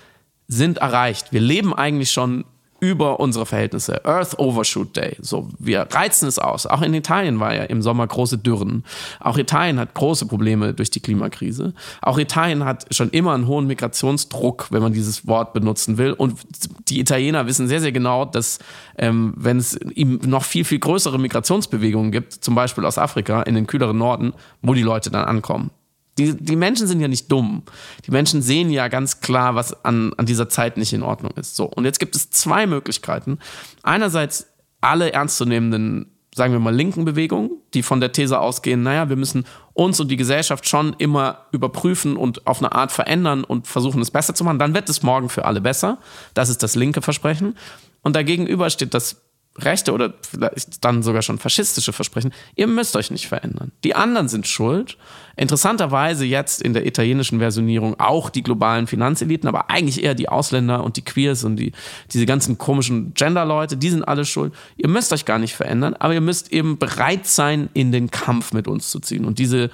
[0.47, 1.33] sind erreicht.
[1.33, 2.45] Wir leben eigentlich schon
[2.81, 4.05] über unsere Verhältnisse.
[4.05, 5.17] Earth Overshoot Day.
[5.21, 6.67] So, wir reizen es aus.
[6.67, 8.83] Auch in Italien war ja im Sommer große Dürren.
[9.21, 11.75] Auch Italien hat große Probleme durch die Klimakrise.
[12.03, 16.13] Auch Italien hat schon immer einen hohen Migrationsdruck, wenn man dieses Wort benutzen will.
[16.13, 16.41] Und
[16.89, 18.59] die Italiener wissen sehr, sehr genau, dass
[18.99, 23.55] ähm, wenn es ihm noch viel, viel größere Migrationsbewegungen gibt, zum Beispiel aus Afrika in
[23.55, 25.71] den kühleren Norden, wo die Leute dann ankommen.
[26.19, 27.63] Die, die Menschen sind ja nicht dumm.
[28.07, 31.57] Die Menschen sehen ja ganz klar, was an, an dieser Zeit nicht in Ordnung ist.
[31.57, 33.39] So, und jetzt gibt es zwei Möglichkeiten.
[33.83, 34.47] Einerseits
[34.81, 39.45] alle ernstzunehmenden sagen wir mal, linken Bewegungen, die von der These ausgehen, naja, wir müssen
[39.75, 44.11] uns und die Gesellschaft schon immer überprüfen und auf eine Art verändern und versuchen, es
[44.11, 44.59] besser zu machen.
[44.59, 45.99] Dann wird es morgen für alle besser.
[46.35, 47.57] Das ist das linke Versprechen.
[48.03, 49.23] Und dagegenüber steht das
[49.59, 53.73] rechte oder vielleicht dann sogar schon faschistische Versprechen, ihr müsst euch nicht verändern.
[53.85, 54.97] Die anderen sind schuld.
[55.37, 60.83] Interessanterweise jetzt in der italienischen Versionierung auch die globalen Finanzeliten, aber eigentlich eher die Ausländer
[60.83, 61.73] und die Queers und die,
[62.13, 64.55] diese ganzen komischen Gender-Leute, die sind alle schuld.
[64.77, 68.53] Ihr müsst euch gar nicht verändern, aber ihr müsst eben bereit sein, in den Kampf
[68.53, 69.25] mit uns zu ziehen.
[69.25, 69.71] Und diese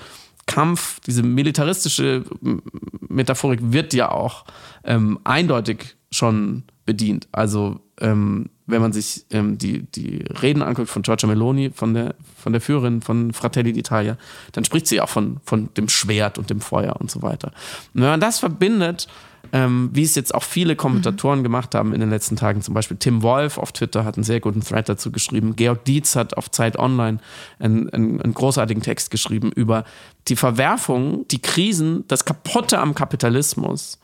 [0.47, 2.25] Kampf, diese militaristische
[3.09, 4.45] Metaphorik wird ja auch
[4.83, 7.29] ähm, eindeutig schon bedient.
[7.33, 12.15] Also ähm, wenn man sich ähm, die, die Reden anguckt von Giorgia Meloni, von der,
[12.37, 14.17] von der Führerin von Fratelli d'Italia,
[14.53, 17.49] dann spricht sie auch von, von dem Schwert und dem Feuer und so weiter.
[17.95, 19.09] Und wenn man das verbindet,
[19.53, 21.45] ähm, wie es jetzt auch viele Kommentatoren mhm.
[21.45, 24.41] gemacht haben in den letzten Tagen, zum Beispiel Tim Wolf auf Twitter hat einen sehr
[24.41, 27.19] guten Thread dazu geschrieben, Georg Dietz hat auf Zeit Online
[27.59, 29.85] einen, einen, einen großartigen Text geschrieben über
[30.29, 33.99] die Verwerfung, die Krisen, das Kaputte am Kapitalismus,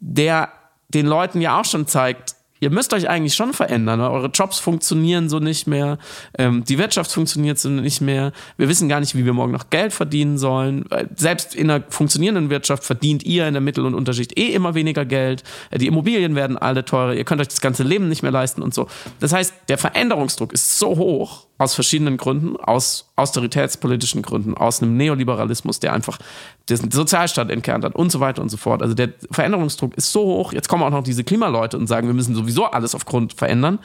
[0.00, 0.50] der
[0.88, 3.98] den Leuten ja auch schon zeigt, ihr müsst euch eigentlich schon verändern.
[3.98, 4.08] Ne?
[4.08, 5.98] Eure Jobs funktionieren so nicht mehr,
[6.38, 8.32] ähm, die Wirtschaft funktioniert so nicht mehr.
[8.56, 10.84] Wir wissen gar nicht, wie wir morgen noch Geld verdienen sollen.
[11.16, 15.04] Selbst in einer funktionierenden Wirtschaft verdient ihr in der Mittel- und Unterschicht eh immer weniger
[15.04, 15.42] Geld.
[15.70, 17.14] Äh, die Immobilien werden alle teurer.
[17.14, 18.86] Ihr könnt euch das ganze Leben nicht mehr leisten und so.
[19.18, 24.96] Das heißt, der Veränderungsdruck ist so hoch aus verschiedenen Gründen, aus austeritätspolitischen Gründen, aus einem
[24.96, 26.18] Neoliberalismus, der einfach
[26.68, 28.82] den Sozialstaat entkernt hat und so weiter und so fort.
[28.82, 30.52] Also der Veränderungsdruck ist so hoch.
[30.52, 33.78] Jetzt kommen auch noch diese Klimaleute und sagen, wir müssen sowieso alles auf Grund verändern.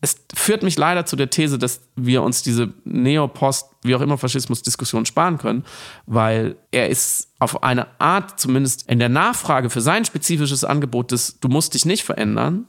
[0.00, 4.16] Es führt mich leider zu der These, dass wir uns diese Neopost, wie auch immer
[4.16, 5.64] Faschismus-Diskussion sparen können,
[6.06, 11.40] weil er ist auf eine Art, zumindest in der Nachfrage für sein spezifisches Angebot des
[11.40, 12.66] Du musst dich nicht verändern,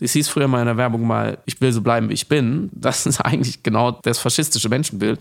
[0.00, 2.70] es hieß früher mal in der Werbung mal, ich will so bleiben, wie ich bin.
[2.72, 5.20] Das ist eigentlich genau das faschistische Menschenbild.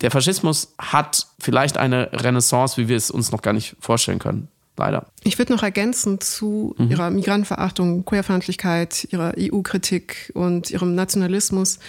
[0.00, 4.48] Der Faschismus hat vielleicht eine Renaissance, wie wir es uns noch gar nicht vorstellen können.
[4.76, 5.06] Leider.
[5.24, 6.90] Ich würde noch ergänzen zu mhm.
[6.90, 11.80] ihrer Migrantenverachtung, Queerfeindlichkeit, ihrer EU-Kritik und ihrem Nationalismus.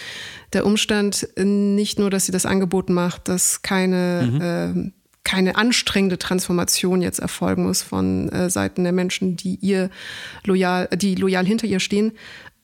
[0.52, 4.42] Der Umstand nicht nur, dass sie das Angebot macht, dass keine mhm.
[4.42, 4.92] äh,
[5.24, 9.90] keine anstrengende Transformation jetzt erfolgen muss von äh, Seiten der Menschen, die ihr
[10.44, 12.14] loyal, die loyal hinter ihr stehen,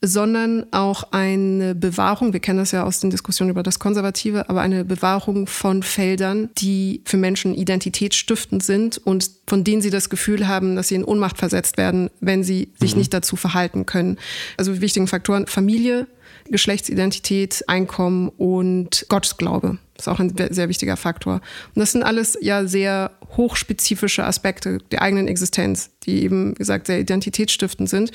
[0.01, 4.61] sondern auch eine Bewahrung, wir kennen das ja aus den Diskussionen über das Konservative, aber
[4.61, 10.47] eine Bewahrung von Feldern, die für Menschen identitätsstiftend sind und von denen sie das Gefühl
[10.47, 12.99] haben, dass sie in Ohnmacht versetzt werden, wenn sie sich mhm.
[12.99, 14.17] nicht dazu verhalten können.
[14.57, 16.05] Also wichtigen Faktoren Familie,
[16.49, 19.79] Geschlechtsidentität, Einkommen und Gottesglaube.
[19.97, 21.41] Das ist auch ein sehr wichtiger Faktor.
[21.75, 26.87] Und das sind alles ja sehr hochspezifische Aspekte der eigenen Existenz, die eben, wie gesagt,
[26.87, 28.11] sehr identitätsstiftend sind.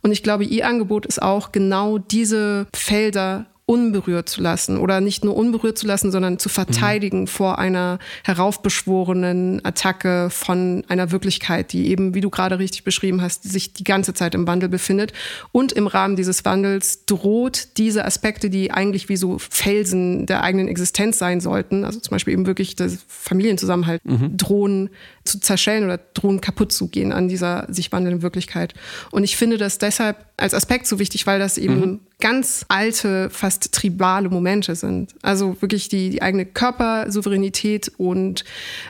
[0.00, 5.24] Und ich glaube, ihr Angebot ist auch genau diese Felder unberührt zu lassen oder nicht
[5.24, 7.26] nur unberührt zu lassen, sondern zu verteidigen mhm.
[7.26, 13.42] vor einer heraufbeschworenen Attacke von einer Wirklichkeit, die eben, wie du gerade richtig beschrieben hast,
[13.42, 15.14] sich die ganze Zeit im Wandel befindet.
[15.50, 20.68] Und im Rahmen dieses Wandels droht diese Aspekte, die eigentlich wie so Felsen der eigenen
[20.68, 24.36] Existenz sein sollten, also zum Beispiel eben wirklich das Familienzusammenhalt, mhm.
[24.36, 24.90] drohen
[25.24, 28.74] zu zerschellen oder drohen kaputt zu gehen an dieser sich wandelnden Wirklichkeit.
[29.10, 32.00] Und ich finde das deshalb als Aspekt so wichtig, weil das eben mhm.
[32.24, 35.14] Ganz alte, fast tribale Momente sind.
[35.20, 38.46] Also wirklich die, die eigene Körpersouveränität und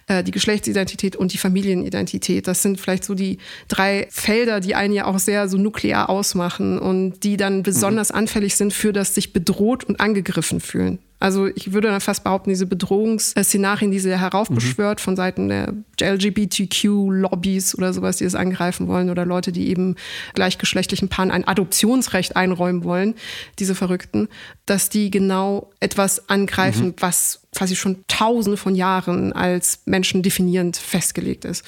[0.07, 2.47] äh, die Geschlechtsidentität und die Familienidentität.
[2.47, 6.79] Das sind vielleicht so die drei Felder, die einen ja auch sehr so nuklear ausmachen
[6.79, 8.19] und die dann besonders mhm.
[8.19, 11.01] anfällig sind für das sich bedroht und angegriffen fühlen.
[11.25, 15.03] Also ich würde dann fast behaupten, diese Bedrohungsszenarien, die sie heraufbeschwört mhm.
[15.03, 19.97] von Seiten der LGBTQ-Lobbys oder sowas, die es angreifen wollen oder Leute, die eben
[20.35, 23.15] gleichgeschlechtlichen Paaren ein Adoptionsrecht einräumen wollen,
[23.59, 24.29] diese Verrückten,
[24.67, 26.95] dass die genau etwas angreifen, mhm.
[27.01, 31.65] was quasi schon tausende von Jahren als Menschen definierend festgelegt ist.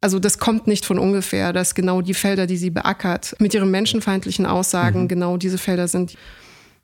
[0.00, 3.72] Also das kommt nicht von ungefähr, dass genau die Felder, die sie beackert, mit ihren
[3.72, 5.08] menschenfeindlichen Aussagen mhm.
[5.08, 6.14] genau diese Felder sind.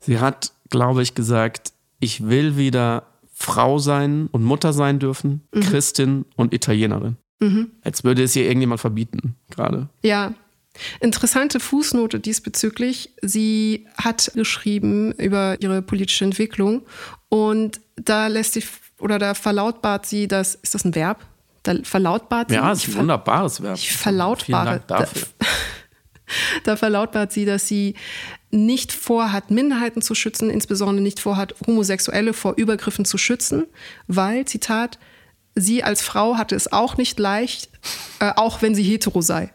[0.01, 5.61] Sie hat, glaube ich, gesagt, ich will wieder Frau sein und Mutter sein dürfen, mhm.
[5.61, 7.17] Christin und Italienerin.
[7.39, 7.71] Mhm.
[7.83, 9.89] Als würde es hier irgendjemand verbieten, gerade.
[10.01, 10.33] Ja.
[10.99, 13.11] Interessante Fußnote diesbezüglich.
[13.21, 16.83] Sie hat geschrieben über ihre politische Entwicklung
[17.29, 18.67] und da lässt sich
[18.99, 21.25] oder da verlautbart sie das, ist das ein Verb?
[21.63, 22.55] Da verlautbart sie.
[22.55, 23.75] Ja, ist ein wunderbares Verb.
[23.75, 24.79] Ich verlautbare.
[24.79, 25.27] Vielen Dank dafür.
[25.37, 25.45] Da,
[26.63, 27.95] da verlautbart sie, dass sie
[28.51, 33.65] nicht vorhat, Minderheiten zu schützen, insbesondere nicht vorhat, Homosexuelle vor Übergriffen zu schützen,
[34.07, 34.99] weil, Zitat,
[35.55, 37.69] sie als Frau hatte es auch nicht leicht,
[38.19, 39.51] äh, auch wenn sie hetero sei.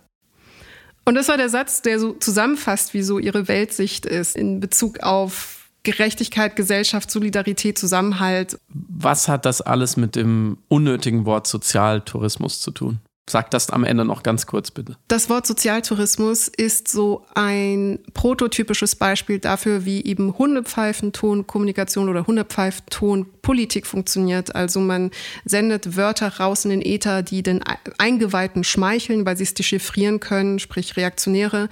[1.05, 5.01] Und das war der Satz, der so zusammenfasst, wie so ihre Weltsicht ist in Bezug
[5.01, 8.57] auf Gerechtigkeit, Gesellschaft, Solidarität, Zusammenhalt.
[8.69, 13.01] Was hat das alles mit dem unnötigen Wort Sozialtourismus zu tun?
[13.31, 14.97] Sag das am Ende noch ganz kurz, bitte.
[15.07, 24.57] Das Wort Sozialtourismus ist so ein prototypisches Beispiel dafür, wie eben Hundepfeifenton-Kommunikation oder Hundepfeifton-Politik funktioniert.
[24.57, 25.13] Also man
[25.45, 27.61] sendet Wörter raus in den Äther, die den
[27.97, 31.69] Eingeweihten schmeicheln, weil sie es dechiffrieren können, sprich Reaktionäre,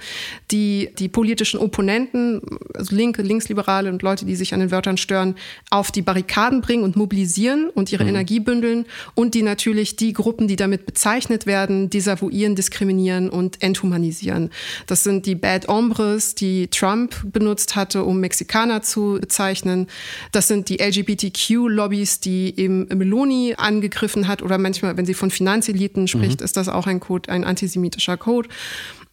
[0.51, 2.41] die die politischen Opponenten,
[2.73, 5.35] also Linke, Linksliberale und Leute, die sich an den Wörtern stören,
[5.69, 8.09] auf die Barrikaden bringen und mobilisieren und ihre mhm.
[8.11, 8.85] Energie bündeln
[9.15, 14.49] und die natürlich die Gruppen, die damit bezeichnet diskriminiert werden, desavouieren, diskriminieren und enthumanisieren.
[14.87, 19.87] Das sind die Bad Hombres, die Trump benutzt hatte, um Mexikaner zu bezeichnen.
[20.31, 26.07] Das sind die LGBTQ-Lobbys, die eben Meloni angegriffen hat oder manchmal, wenn sie von Finanzeliten
[26.07, 26.45] spricht, mhm.
[26.45, 28.49] ist das auch ein Code, ein antisemitischer Code.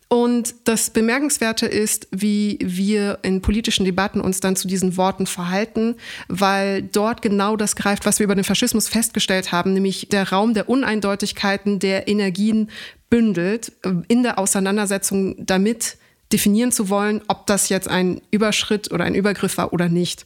[0.09, 5.97] Und das Bemerkenswerte ist, wie wir in politischen Debatten uns dann zu diesen Worten verhalten,
[6.29, 10.55] weil dort genau das greift, was wir über den Faschismus festgestellt haben, nämlich der Raum
[10.55, 12.71] der Uneindeutigkeiten, der Energien
[13.11, 15.99] bündelt, äh, in der Auseinandersetzung damit
[16.33, 20.25] definieren zu wollen, ob das jetzt ein Überschritt oder ein Übergriff war oder nicht.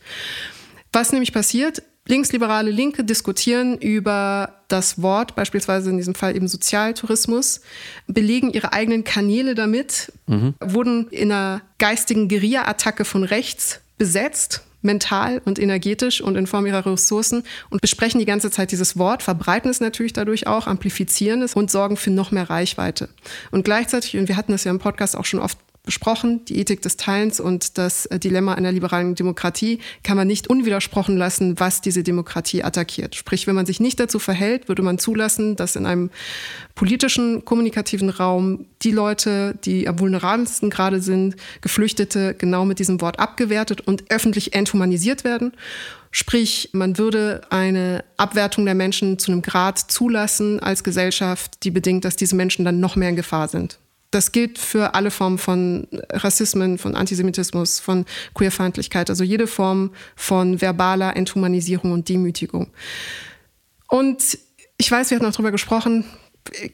[0.92, 7.60] Was nämlich passiert, linksliberale Linke diskutieren über das Wort, beispielsweise in diesem Fall eben Sozialtourismus,
[8.06, 10.54] belegen ihre eigenen Kanäle damit, mhm.
[10.60, 16.84] wurden in einer geistigen Guerilla-Attacke von rechts besetzt, mental und energetisch und in Form ihrer
[16.84, 21.54] Ressourcen und besprechen die ganze Zeit dieses Wort, verbreiten es natürlich dadurch auch, amplifizieren es
[21.54, 23.08] und sorgen für noch mehr Reichweite.
[23.52, 26.44] Und gleichzeitig, und wir hatten das ja im Podcast auch schon oft besprochen.
[26.44, 31.16] Die Ethik des Teilens und das äh, Dilemma einer liberalen Demokratie kann man nicht unwidersprochen
[31.16, 33.16] lassen, was diese Demokratie attackiert.
[33.16, 36.10] Sprich, wenn man sich nicht dazu verhält, würde man zulassen, dass in einem
[36.76, 43.18] politischen, kommunikativen Raum die Leute, die am vulnerabelsten gerade sind, Geflüchtete, genau mit diesem Wort
[43.18, 45.52] abgewertet und öffentlich enthumanisiert werden.
[46.12, 52.04] Sprich, man würde eine Abwertung der Menschen zu einem Grad zulassen als Gesellschaft, die bedingt,
[52.04, 53.78] dass diese Menschen dann noch mehr in Gefahr sind.
[54.12, 58.04] Das gilt für alle Formen von Rassismen, von Antisemitismus, von
[58.34, 62.68] Queerfeindlichkeit, also jede Form von verbaler Enthumanisierung und Demütigung.
[63.88, 64.38] Und
[64.76, 66.04] ich weiß, wir hatten auch darüber gesprochen,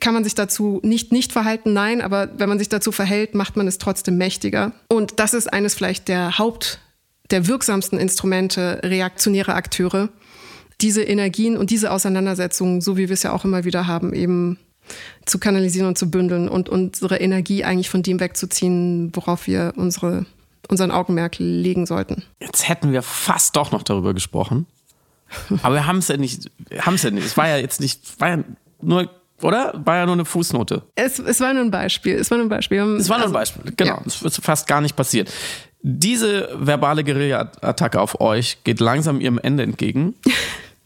[0.00, 1.72] kann man sich dazu nicht nicht verhalten?
[1.72, 4.72] Nein, aber wenn man sich dazu verhält, macht man es trotzdem mächtiger.
[4.88, 6.80] Und das ist eines vielleicht der Haupt,
[7.30, 10.08] der wirksamsten Instrumente reaktionärer Akteure,
[10.80, 14.58] diese Energien und diese Auseinandersetzungen, so wie wir es ja auch immer wieder haben, eben
[15.26, 20.26] zu kanalisieren und zu bündeln und unsere Energie eigentlich von dem wegzuziehen, worauf wir unsere,
[20.68, 22.24] unseren Augenmerk legen sollten.
[22.40, 24.66] Jetzt hätten wir fast doch noch darüber gesprochen.
[25.62, 27.26] Aber wir haben es ja nicht, haben es ja nicht.
[27.26, 28.44] Es war ja jetzt nicht, war ja
[28.80, 29.10] nur,
[29.42, 29.74] oder?
[29.84, 30.82] War ja nur eine Fußnote.
[30.94, 32.14] Es, es war nur ein Beispiel.
[32.14, 32.78] Es war nur ein Beispiel.
[32.78, 33.96] Es war nur ein also, Beispiel, genau.
[33.96, 34.02] Ja.
[34.06, 35.30] Es ist fast gar nicht passiert.
[35.82, 40.14] Diese verbale Guerilla-Attacke auf euch geht langsam ihrem Ende entgegen.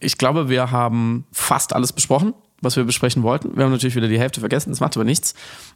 [0.05, 3.57] Ich glaube, wir haben fast alles besprochen was wir besprechen wollten.
[3.57, 5.35] Wir haben natürlich wieder die Hälfte vergessen, das macht aber nichts.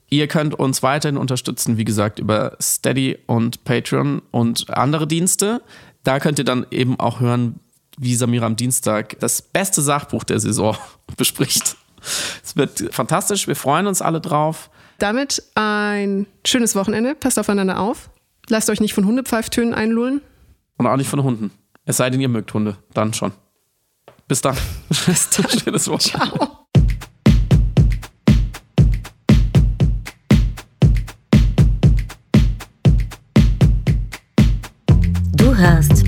[0.09, 5.63] Ihr könnt uns weiterhin unterstützen, wie gesagt, über Steady und Patreon und andere Dienste.
[6.05, 7.61] Da könnt ihr dann eben auch hören,
[7.99, 10.77] wie Samira am Dienstag das beste Sachbuch der Saison
[11.17, 11.77] bespricht.
[12.43, 14.71] Es wird fantastisch, wir freuen uns alle drauf.
[14.99, 17.15] Damit ein schönes Wochenende.
[17.15, 18.11] Passt aufeinander auf.
[18.49, 20.23] Lasst euch nicht von Hundepfeiftönen einlullen.
[20.79, 21.51] Und auch nicht von Hunden.
[21.85, 22.77] Es sei denn, ihr mögt Hunde.
[22.95, 23.33] Dann schon.
[24.29, 24.57] Bis dann.
[25.07, 25.49] Bis dann.
[25.65, 26.37] Schönes Wochenende.
[26.37, 26.56] Ciao.